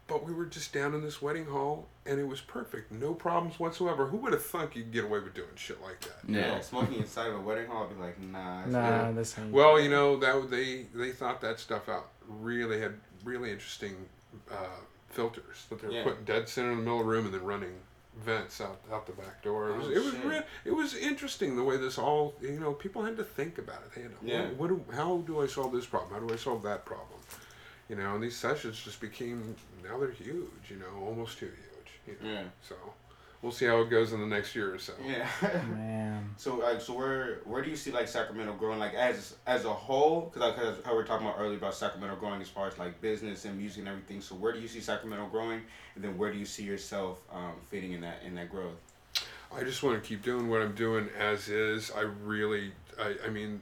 [0.06, 2.90] But we were just down in this wedding hall, and it was perfect.
[2.90, 4.06] No problems whatsoever.
[4.06, 6.16] Who would have thunk you'd get away with doing shit like that?
[6.26, 6.52] Yeah.
[6.54, 8.64] Like smoking inside of a wedding hall, I'd be like, nah.
[8.64, 9.16] Nah, not.
[9.16, 9.52] this ain't.
[9.52, 12.08] Well, you know that they they thought that stuff out.
[12.26, 13.96] Really had really interesting
[14.50, 14.54] uh,
[15.10, 16.04] filters that they were Yeah.
[16.04, 17.74] putting dead center in the middle of the room and then running
[18.24, 19.68] vents out out the back door.
[19.70, 20.24] It was Oh, it was shit.
[20.24, 23.82] re- it was interesting the way this all you know people had to think about
[23.86, 23.94] it.
[23.94, 24.44] They had to, Yeah.
[24.52, 26.12] what, what do, how do I solve this problem?
[26.18, 27.18] How do I solve that problem?
[27.88, 30.70] You know, and these sessions just became now they're huge.
[30.70, 32.16] You know, almost too huge.
[32.20, 32.34] You know?
[32.34, 32.44] Yeah.
[32.62, 32.74] So
[33.42, 34.92] we'll see how it goes in the next year or so.
[35.06, 35.28] Yeah.
[35.70, 36.34] Man.
[36.36, 39.72] So, like, so where where do you see like Sacramento growing, like as as a
[39.72, 40.22] whole?
[40.32, 42.78] Because like, 'cause how we were talking about earlier about Sacramento growing as far as
[42.78, 44.20] like business and music and everything.
[44.20, 45.62] So, where do you see Sacramento growing,
[45.94, 48.76] and then where do you see yourself um, fitting in that in that growth?
[49.54, 51.90] I just want to keep doing what I'm doing as is.
[51.90, 53.60] I really, I, I mean,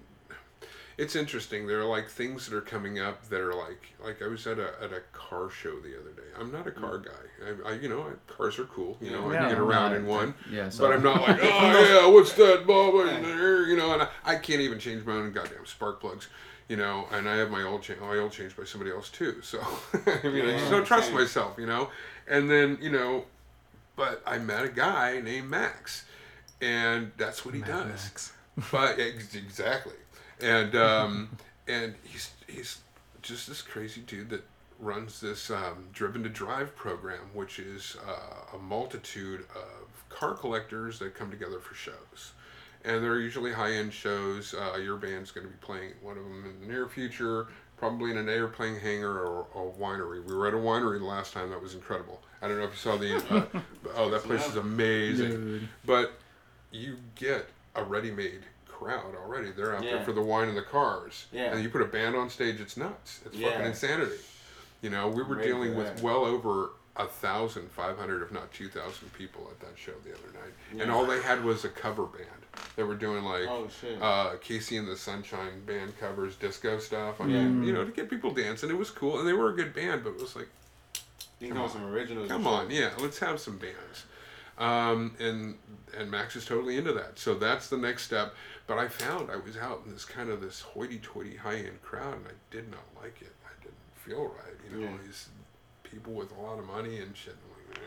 [0.99, 1.67] it's interesting.
[1.67, 4.59] There are like things that are coming up that are like, like I was at
[4.59, 6.29] a at a car show the other day.
[6.39, 7.05] I'm not a car mm.
[7.05, 7.69] guy.
[7.69, 8.97] I, I you know, I, cars are cool.
[9.01, 9.41] You know, I Yeah.
[9.41, 10.35] can get around in one.
[10.51, 10.71] Yeah.
[10.71, 11.47] So But I'm not like, oh
[12.07, 13.59] yeah, what's that in there?
[13.59, 16.29] Uh, you know, and I, I can't even change my own goddamn spark plugs.
[16.69, 19.37] You know, and I have my oil change, my oil changed by somebody else too.
[19.43, 19.59] So
[20.25, 21.15] I mean, I just don't trust same.
[21.15, 21.57] myself.
[21.59, 21.91] You know,
[22.27, 23.25] and then you know,
[23.97, 26.07] but I met a guy named Max,
[26.61, 28.05] and that's what he Mad does.
[28.05, 28.33] Max.
[28.73, 29.93] But exactly,
[30.41, 31.37] and um,
[31.69, 32.79] and he's he's
[33.23, 34.45] just this crazy dude that
[34.79, 40.99] runs this um, Driven to Drive program, which is uh, a multitude of car collectors
[40.99, 42.33] that come together for shows.
[42.85, 44.55] And they're usually high end shows.
[44.55, 48.11] Uh, your band's going to be playing one of them in the near future, probably
[48.11, 50.25] in an airplane hangar or a winery.
[50.25, 52.23] We were at a winery the last time, that was incredible.
[52.43, 53.17] I don't know if you saw the.
[53.17, 53.61] Uh,
[53.97, 55.31] oh, that place is amazing.
[55.31, 55.69] Dude.
[55.85, 56.13] But
[56.71, 58.43] you get a ready-made
[58.77, 59.51] crowd already.
[59.53, 59.97] They're out Yeah.
[59.97, 61.27] there for the wine and the cars.
[61.33, 61.53] Yeah.
[61.55, 63.21] And you put a band on stage, it's nuts.
[63.25, 63.51] It's Yeah.
[63.51, 64.19] fucking insanity.
[64.83, 66.03] You know, we were dealing with that.
[66.03, 70.13] well over a thousand, five hundred, if not two thousand people at that show the
[70.13, 72.27] other night, and all they had was a cover band.
[72.75, 73.65] They were doing like Oh
[74.01, 77.21] uh, KC and the Sunshine Band covers, disco stuff.
[77.21, 77.43] I Yeah.
[77.45, 78.71] mean, you know, to get people dancing.
[78.71, 80.05] It was cool, and they were a good band.
[80.05, 80.49] But it was like,
[81.41, 81.71] you come know on.
[81.71, 82.29] some originals.
[82.29, 84.05] Come on, yeah, let's have some bands.
[84.59, 85.59] Um, and
[85.97, 87.19] and Max is totally into that.
[87.19, 88.35] So that's the next step.
[88.67, 92.27] But I found I was out in this kind of this hoity-toity high-end crowd, and
[92.27, 93.33] I did not like it.
[93.45, 94.55] I didn't feel right.
[94.71, 94.97] You know, Yeah.
[95.05, 95.29] these
[95.85, 97.37] people with a lot of money and shit.
[97.71, 97.81] Like, eh.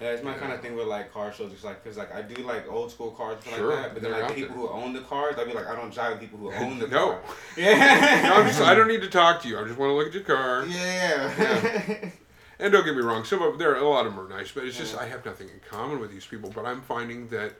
[0.00, 0.38] Yeah, it's my Yeah.
[0.38, 1.52] kind of thing with like car shows.
[1.52, 3.92] It's like, cause like I do like old school cars Sure, like that.
[3.94, 4.66] But then like people there.
[4.66, 6.86] who own the cars, I'd be like, I don't jive with people who own the
[6.98, 7.12] No.
[7.12, 7.20] car.
[7.56, 8.20] Yeah.
[8.28, 9.58] no, I'm just, I don't need to talk to you.
[9.58, 10.64] I just want to look at your car.
[10.66, 12.10] yeah.
[12.58, 14.50] And don't get me wrong, some of there are a lot of them are nice,
[14.50, 15.00] but it's just Yeah.
[15.00, 16.50] I have nothing in common with these people.
[16.54, 17.52] But I'm finding that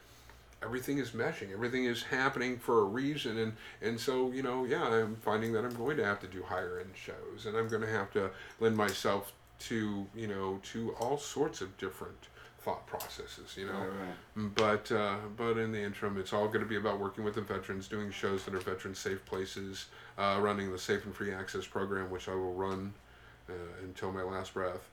[0.66, 4.82] everything is meshing, everything is happening for a reason, and and so you know, yeah,
[4.82, 7.82] I'm finding that I'm going to have to do higher end shows, and I'm going
[7.82, 13.56] to have to lend myself to you know to all sorts of different thought processes.
[13.56, 13.72] You know.
[13.72, 14.54] Right, right.
[14.54, 17.40] But uh, but in the interim, it's all going to be about working with the
[17.40, 19.86] veterans, doing shows that are veteran safe places,
[20.18, 22.92] uh, running the Safe and Free Access program, which I will run
[23.48, 23.52] uh,
[23.84, 24.90] until my last breath,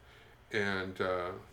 [0.51, 1.52] and, uh, and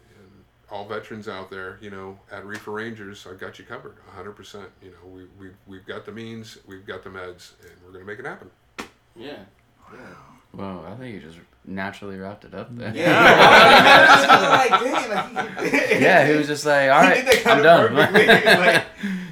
[0.71, 4.69] all veterans out there, you know, at Reefer Rangers, I've got you covered, hundred percent.
[4.83, 8.05] You know, we we we've got the means, we've got the meds, and we're going
[8.05, 8.51] to make it happen.
[9.17, 9.39] Yeah.
[9.93, 9.99] Yeah.
[10.53, 12.93] Well, I think you just naturally wrapped it up there.
[12.95, 14.69] Yeah.
[14.71, 17.63] like, dang, like, he- yeah, he was just like, all He right, did that I'm
[17.63, 17.95] done.
[17.95, 18.85] like, Us-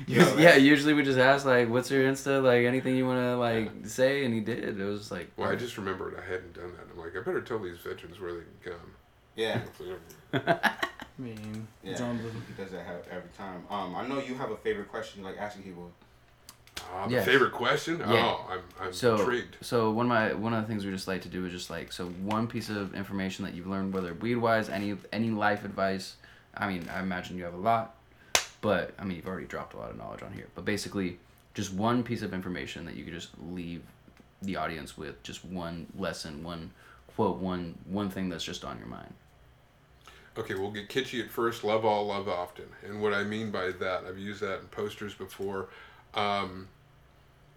[0.06, 3.36] yo, yeah, usually we just ask like, what's your Insta, like anything you want to
[3.36, 4.78] like say, and he did.
[4.80, 6.86] It was like, Well, I just remembered I hadn't done that.
[6.92, 8.90] I'm like, I better tell these veterans where they can come.
[9.36, 9.62] Yeah.
[11.18, 12.00] I mean, Yeah.
[12.02, 13.64] on He does that ha- every time.
[13.70, 15.90] Um, I know you have a favorite question, like asking people.
[16.94, 17.24] Ah, the Yes.
[17.24, 17.98] favorite question?
[17.98, 18.06] Yeah.
[18.36, 19.56] Oh, I'm, I'm so intrigued.
[19.60, 21.70] so one of my one of the things we just like to do is just
[21.70, 25.64] like so one piece of information that you've learned whether weed wise any any life
[25.64, 26.14] advice
[26.56, 27.96] i mean i imagine you have a lot
[28.60, 31.18] but i mean you've already dropped a lot of knowledge on here but basically
[31.52, 33.82] just one piece of information that you could just leave
[34.42, 36.70] the audience with just one lesson one
[37.16, 39.12] quote one one thing that's just on your mind
[40.38, 41.64] Okay, we'll get kitschy at first.
[41.64, 42.66] Love all, love often.
[42.86, 45.68] And what I mean by that, I've used that in posters before.
[46.14, 46.68] Um,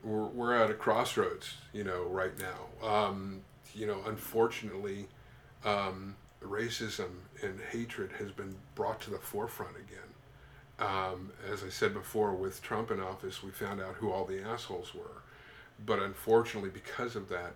[0.03, 2.87] we're, we're at a crossroads, you know, right now.
[2.87, 3.41] Um,
[3.75, 5.07] you know, unfortunately,
[5.63, 7.11] um, racism
[7.43, 9.99] and hatred has been brought to the forefront again.
[10.79, 14.41] Um, as I said before, with Trump in office, we found out who all the
[14.41, 15.21] assholes were.
[15.85, 17.53] But unfortunately, because of that,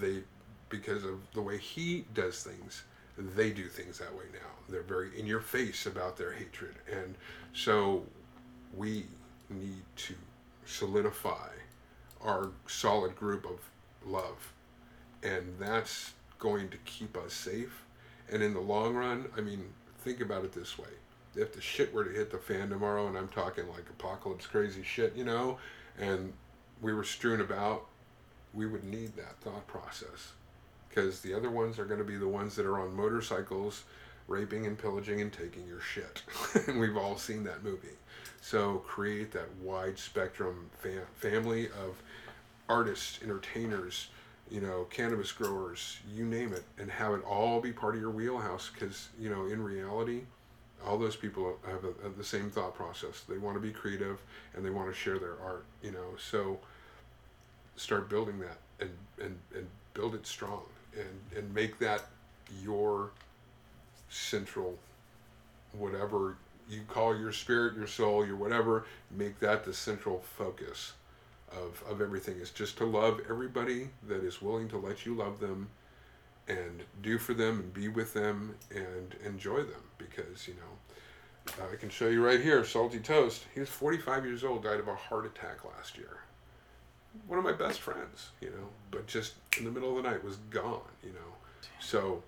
[0.00, 0.22] they,
[0.70, 2.84] because of the way he does things,
[3.18, 4.48] they do things that way now.
[4.68, 6.74] They're very in your face about their hatred.
[6.90, 7.16] And
[7.52, 8.04] so
[8.76, 9.06] we
[9.50, 10.14] need to
[10.64, 11.48] solidify
[12.22, 13.58] our solid group of
[14.06, 14.52] love.
[15.22, 17.84] And that's going to keep us safe.
[18.30, 19.64] And in the long run, I mean,
[20.00, 20.88] think about it this way.
[21.34, 24.82] If the shit were to hit the fan tomorrow, and I'm talking like apocalypse crazy
[24.82, 25.58] shit, you know,
[25.98, 26.32] and
[26.80, 27.86] we were strewn about,
[28.54, 30.32] we would need that thought process
[30.88, 33.84] because the other ones are going to be the ones that are on motorcycles
[34.26, 36.22] raping and pillaging and taking your shit.
[36.68, 37.96] And we've all seen that movie.
[38.40, 42.02] So create that wide spectrum fam- family of
[42.68, 44.08] artists entertainers
[44.50, 48.10] you know cannabis growers you name it and have it all be part of your
[48.10, 50.20] wheelhouse because you know in reality
[50.86, 53.24] all those people have, a, have the same thought process.
[53.28, 54.20] They want to be creative
[54.54, 56.14] and they want to share their art you know?
[56.18, 56.58] So
[57.76, 60.62] start building that and, and, and build it strong
[60.98, 62.06] and, and make that
[62.62, 63.10] your
[64.08, 64.78] central
[65.72, 66.36] whatever
[66.68, 70.94] you call your spirit your soul your whatever make that the central focus
[71.52, 72.38] of, of everything.
[72.40, 75.68] Is just to love everybody that is willing to let you love them
[76.46, 81.76] and do for them and be with them and enjoy them because you know I
[81.76, 83.44] can show you right here salty toast.
[83.54, 86.18] He was 45 years old died of a heart attack last year
[87.26, 90.22] one of my best friends, you know, but just in the middle of the night
[90.24, 91.32] was gone, you know.
[91.80, 92.22] So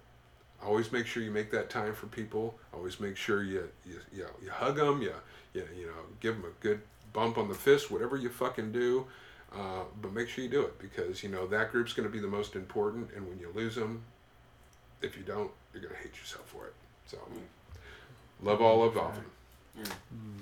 [0.62, 2.55] always make sure you make that time for people.
[2.74, 5.12] Always make sure you you you, you hug them, you,
[5.55, 6.81] you you know, give them a good
[7.12, 9.07] bump on the fist, whatever you fucking do.
[9.53, 12.20] Uh, but make sure you do it because you know that group's going to be
[12.20, 14.01] the most important, and when you lose them,
[15.03, 16.74] if you don't, you're going to hate yourself for it.
[17.07, 17.18] So
[18.43, 19.24] love all, love often.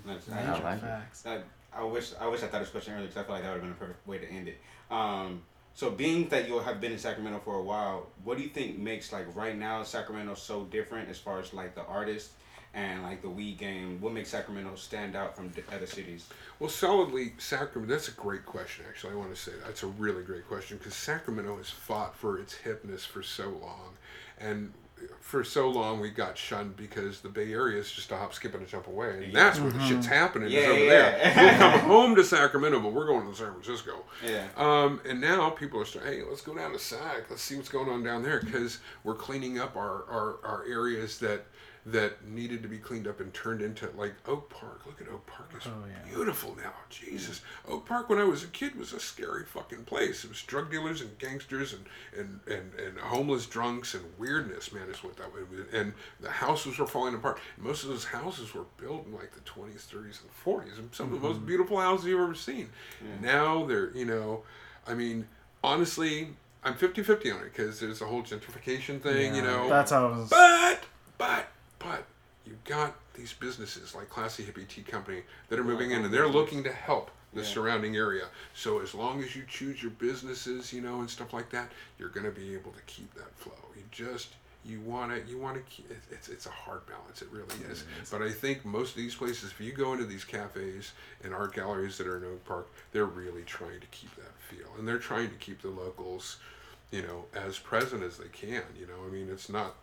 [0.05, 0.81] That's- I I, like it.
[0.83, 1.25] facts.
[1.27, 1.39] I,
[1.79, 3.63] I wish I wish I thought this question earlier because I feel like that would
[3.63, 4.59] have been a perfect way to end it.
[4.91, 5.43] Um,
[5.75, 8.79] so being that you have been in Sacramento for a while, what do you think
[8.79, 12.33] makes like right now Sacramento so different as far as like the artists
[12.75, 14.01] and like the weed game?
[14.01, 16.27] What makes Sacramento stand out from the other cities?
[16.59, 17.95] Well, solidly, Sacramento.
[17.95, 18.87] That's a great question.
[18.89, 22.41] Actually, I want to say that's a really great question because Sacramento has fought for
[22.41, 23.95] its hipness for so long,
[24.37, 24.73] and
[25.21, 28.55] for so long we got shunned because the Bay Area is just a hop, skip,
[28.55, 30.51] and a jump away, and that's where the shit's happening.
[30.51, 30.89] Yeah, is over yeah.
[30.89, 31.33] there.
[31.37, 34.05] We'll come home to Sacramento, but we're going to San Francisco.
[34.25, 34.47] Yeah.
[34.57, 37.29] Um, and now people are saying, hey, let's go down to Sac.
[37.29, 41.19] Let's see what's going on down there because we're cleaning up our, our, our areas
[41.19, 41.47] that
[41.93, 44.87] that needed to be cleaned up and turned into like Oak Park.
[44.87, 45.51] Look at Oak Park.
[45.57, 46.09] It's Oh, yeah.
[46.09, 46.73] beautiful now.
[46.91, 47.41] Jesus.
[47.67, 50.25] Oak Park when I was a kid was a scary fucking place.
[50.25, 51.87] It was drug dealers and gangsters and,
[52.17, 55.43] and, and, and homeless drunks and weirdness, man, is what that was.
[55.73, 57.39] And the houses were falling apart.
[57.57, 60.79] Most of those houses were built in like the 20s, 30s, and 40s.
[60.79, 61.47] And some of the most mm-hmm.
[61.47, 62.69] beautiful houses you've ever seen.
[63.23, 64.43] Now they're, you know,
[64.87, 65.27] I mean,
[65.63, 66.29] honestly,
[66.65, 69.69] I'm 50 50 on it because there's a whole gentrification thing, you know.
[69.69, 70.29] That's how I was.
[70.29, 70.85] But,
[71.17, 71.47] but,
[71.79, 72.05] but,
[72.47, 76.27] you've got these businesses like Classy Hippie Tea Company that are moving in and they're
[76.29, 77.47] looking to help the Yeah.
[77.47, 78.27] surrounding area.
[78.55, 82.09] So as long as you choose your businesses, you know, and stuff like that, you're
[82.09, 83.53] going to be able to keep that flow.
[83.77, 84.29] You just,
[84.65, 87.47] you want to you want to keep it, it's it's a hard balance it really
[87.71, 90.93] is but i think most of these places if you go into these cafes
[91.23, 94.67] and art galleries that are in oak park they're really trying to keep that feel
[94.77, 96.39] and they're trying to keep the locals
[96.91, 99.77] you know as present as they can you know i mean it's not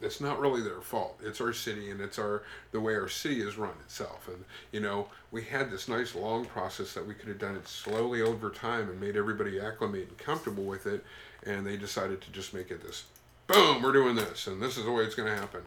[0.00, 1.18] it's not really their fault.
[1.22, 4.28] It's our city and it's our the way our city is run itself.
[4.28, 7.66] And you know we had this nice long process that we could have done it
[7.66, 11.04] slowly over time and made everybody acclimate and comfortable with it.
[11.44, 13.04] And they decided to just make it this
[13.46, 15.62] boom we're doing this and this is the way it's going to happen.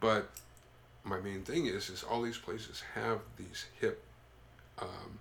[0.00, 0.30] But
[1.02, 4.02] my main thing is is all these places have these hip
[4.80, 5.18] um,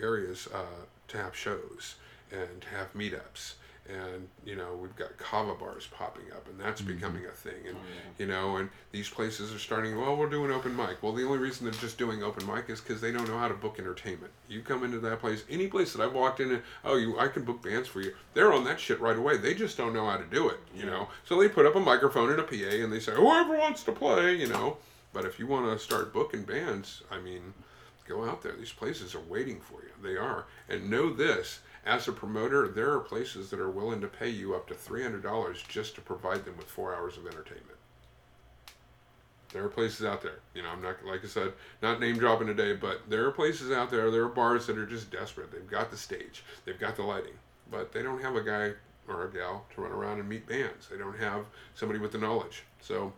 [0.00, 1.96] areas uh, to have shows
[2.30, 3.54] and to have meetups
[3.88, 6.94] and you know we've got kava bars popping up and that's mm-hmm.
[6.94, 10.50] becoming a thing and oh, you know and these places are starting well we're doing
[10.50, 11.02] open mic.
[11.02, 13.48] Well the only reason they're just doing open mic is because they don't know how
[13.48, 14.32] to book entertainment.
[14.48, 17.28] You come into that place any place that i've walked in and oh you i
[17.28, 19.36] can book bands for you they're on that shit right away.
[19.36, 21.08] They just don't know how to do it you know?
[21.24, 23.92] So they put up a microphone and a pa and they say whoever wants to
[23.92, 24.76] play you know?
[25.12, 27.54] But if you want to start booking bands i mean
[28.08, 28.52] go out there.
[28.52, 29.90] These places are waiting for you.
[30.02, 30.46] They are.
[30.68, 34.54] And know this as a promoter there are places that are willing to pay you
[34.54, 37.66] up to $300 just to provide them with four hours of entertainment.
[39.52, 42.48] There are places out there you know i'm not like i said not name dropping
[42.48, 45.50] today but there are places out there there are bars that are just desperate.
[45.50, 47.38] They've got the stage they've got the lighting
[47.70, 48.72] but they don't have a guy
[49.08, 50.88] or a gal to run around and meet bands.
[50.88, 52.64] They don't have somebody with the knowledge.
[52.80, 53.12] So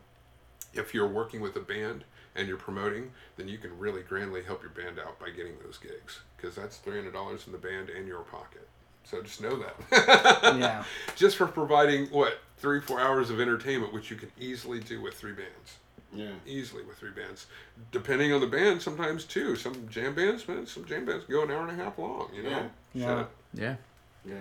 [0.72, 2.04] if you're working with a band
[2.40, 5.78] and you're promoting, then you can really grandly help your band out by getting those
[5.78, 8.66] gigs because that's three hundred dollars in the band and your pocket.
[9.04, 10.56] So just know that.
[10.58, 10.84] Yeah.
[11.14, 15.14] Just for providing what three four hours of entertainment, which you can easily do with
[15.14, 15.76] three bands.
[16.12, 16.32] Yeah.
[16.46, 17.46] Easily with three bands,
[17.92, 18.82] depending on the band.
[18.82, 19.54] Sometimes two.
[19.54, 20.66] Some jam bands, man.
[20.66, 22.30] Some jam bands go an hour and a half long.
[22.34, 22.70] You know.
[22.94, 23.18] Yeah.
[23.18, 23.26] Shit.
[23.54, 23.76] Yeah.
[24.26, 24.40] Yeah.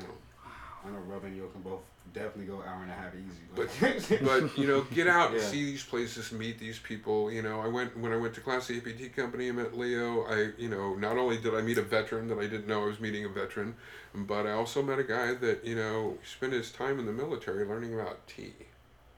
[0.86, 1.82] I know Rub and Yo can both
[2.14, 3.44] definitely go hour and a half easy.
[3.56, 3.70] But
[4.24, 5.48] but you know, get out and Yeah.
[5.48, 7.32] see these places, meet these people.
[7.32, 9.50] You know, I went when I went to Classy Hippie Tea Company.
[9.50, 10.24] I met Leo.
[10.26, 12.86] I you know, not only did I meet a veteran that I didn't know I
[12.88, 13.76] was meeting a veteran,
[14.14, 17.66] but I also met a guy that you know spent his time in the military
[17.66, 18.54] learning about tea,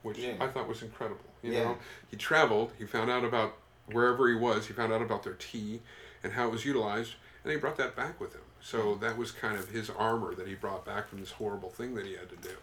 [0.04, 0.34] which Yeah.
[0.40, 1.26] I thought was incredible.
[1.44, 1.64] You Yeah.
[1.64, 1.78] know,
[2.10, 2.72] he traveled.
[2.78, 3.58] He found out about
[3.92, 4.68] wherever he was.
[4.68, 5.82] He found out about their tea
[6.24, 8.42] and how it was utilized, and he brought that back with him.
[8.64, 11.96] So that was kind of his armor that he brought back from this horrible thing
[11.96, 12.56] that he had to do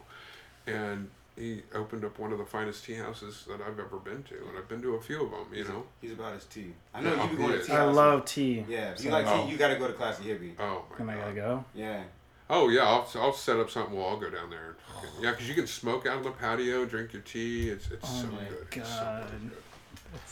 [0.75, 4.35] and he opened up one of the finest tea houses that I've ever been to,
[4.35, 5.47] and I've been to a few of them.
[5.53, 6.73] You know, He's about his tea.
[6.93, 7.73] I know Yeah, you be he going to oh, tea.
[7.73, 7.97] I houses.
[7.97, 8.65] love tea.
[8.69, 9.45] Yeah, if you So- like Oh.
[9.45, 10.55] tea, you gotta go to Classy Hippie.
[10.59, 11.21] oh my Am I god.
[11.23, 11.65] gonna go?
[11.75, 12.03] Yeah.
[12.51, 13.95] Oh yeah, I'll, I'll set up something.
[13.97, 14.69] Well, I'll go down there.
[14.69, 17.69] and fucking- Yeah, because you can smoke out on the patio, drink your tea.
[17.71, 18.67] It's it's Oh so my good.
[18.73, 19.27] It's so God.
[19.31, 19.51] good.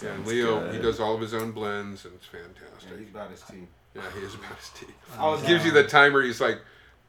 [0.02, 2.98] Yeah, and sounds Leo, he does all of his own blends, and it's Yeah, fantastic.
[2.98, 3.66] he's about his tea.
[3.94, 4.86] Yeah, he is about his tea.
[5.18, 6.22] Oh, I was He gives you the timer.
[6.22, 6.58] He's like,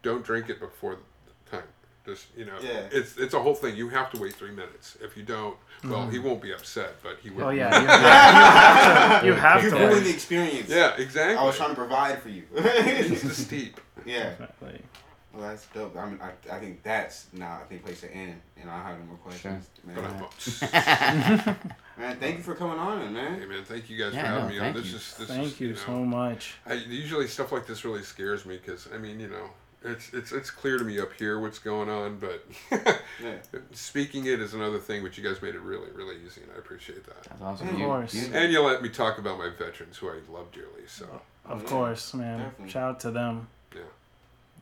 [0.04, 1.68] don't drink it before the time.
[2.07, 2.88] Just you know, Yeah.
[2.91, 3.75] it's it's a whole thing.
[3.75, 4.97] You have to wait three minutes.
[5.01, 6.11] If you don't, well, Mm-hmm.
[6.11, 7.43] he won't be upset, but he will.
[7.45, 9.75] Oh yeah, you have, you have You to.
[9.75, 10.69] ruined the experience.
[10.69, 11.35] Yeah, exactly.
[11.38, 12.43] I was trying to provide for you.
[12.55, 13.79] It's the steep.
[14.05, 14.29] yeah.
[14.39, 14.81] Definitely.
[15.34, 15.95] Well, that's dope.
[15.97, 17.59] I mean, I, I think that's now.
[17.61, 19.67] I think place to end, and I have no more questions.
[19.85, 20.25] But Man.
[20.73, 21.55] I'm,
[21.97, 23.34] man, thank you for coming on, man.
[23.35, 23.49] hey man.
[23.49, 24.73] man, thank you guys Yeah, for having no, me on.
[24.73, 24.97] thank This you.
[24.97, 26.55] is this Thank is, you know, so much.
[26.65, 29.49] I, usually stuff like this really scares me because I mean you know
[29.88, 32.45] it's it's it's clear to me up here what's going on, but
[33.23, 33.38] Yeah.
[33.73, 35.03] speaking it is another thing.
[35.03, 37.23] But you guys made it really really easy, and I appreciate that.
[37.23, 37.69] That's awesome.
[37.69, 38.14] Of You- course.
[38.14, 40.85] you- And you let me talk about my veterans who I love dearly.
[40.88, 42.39] So Of Yeah, course, man.
[42.39, 42.69] definitely.
[42.72, 43.47] Shout out to them.
[43.73, 43.81] Yeah.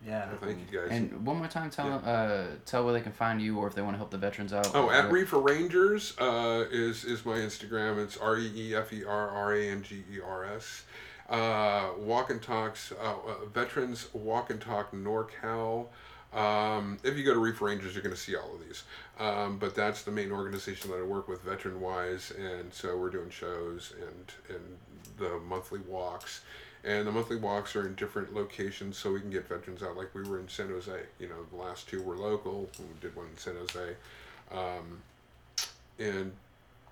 [0.05, 0.29] Yeah.
[0.39, 0.89] thank you guys.
[0.91, 3.81] And one more time, tell uh, tell where they can find you, or if they
[3.81, 4.69] want to help the veterans out.
[4.75, 8.03] Oh, or at what- Reefer Rangers uh, is is my Instagram.
[8.03, 10.83] It's R E E F E R R A N G E R S.
[11.29, 15.87] Uh, walk and talks, uh, uh, veterans walk and talk NorCal.
[16.33, 18.83] Um, if you go to Reef Rangers, you're going to see all of these.
[19.19, 23.09] Um, but that's the main organization that I work with, veteran wise, and so we're
[23.09, 24.77] doing shows and and
[25.17, 26.41] the monthly walks.
[26.83, 29.97] And the monthly walks are in different locations, so we can get veterans out.
[29.97, 30.91] Like we were in San Jose.
[31.19, 32.69] You know, the last two were local.
[32.77, 33.95] We did one in San Jose.
[34.51, 35.01] Um,
[35.97, 36.31] and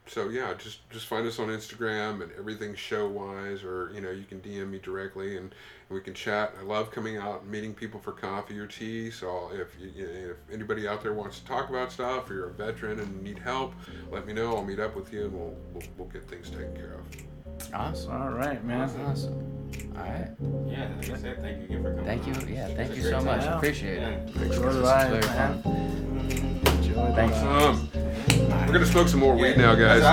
[0.05, 4.11] so yeah, just just find us on Instagram and everything show wise, or you know
[4.11, 5.53] you can DM me directly and,
[5.89, 6.55] we can chat.
[6.59, 9.11] I love coming out and meeting people for coffee or tea.
[9.11, 12.49] So if you, you if anybody out there wants to talk about stuff, or you're
[12.49, 13.75] a veteran and need help,
[14.09, 14.55] let me know.
[14.55, 17.73] I'll meet up with you and we'll we'll, we'll get things taken care of.
[17.75, 18.11] Awesome.
[18.13, 18.89] All right, man.
[19.05, 19.52] Awesome.
[19.95, 20.29] All right.
[20.67, 22.05] Yeah, thank you again for coming.
[22.05, 22.33] Thank you.
[22.53, 23.43] Yeah, thank it's you so much.
[23.45, 24.09] Appreciate yeah.
[24.09, 24.35] it.
[24.35, 25.61] Enjoy the ride, very man.
[26.65, 27.37] Enjoy the Thanks.
[27.37, 27.89] Um,
[28.65, 29.41] we're gonna smoke some more yeah.
[29.41, 30.03] weed now, guys.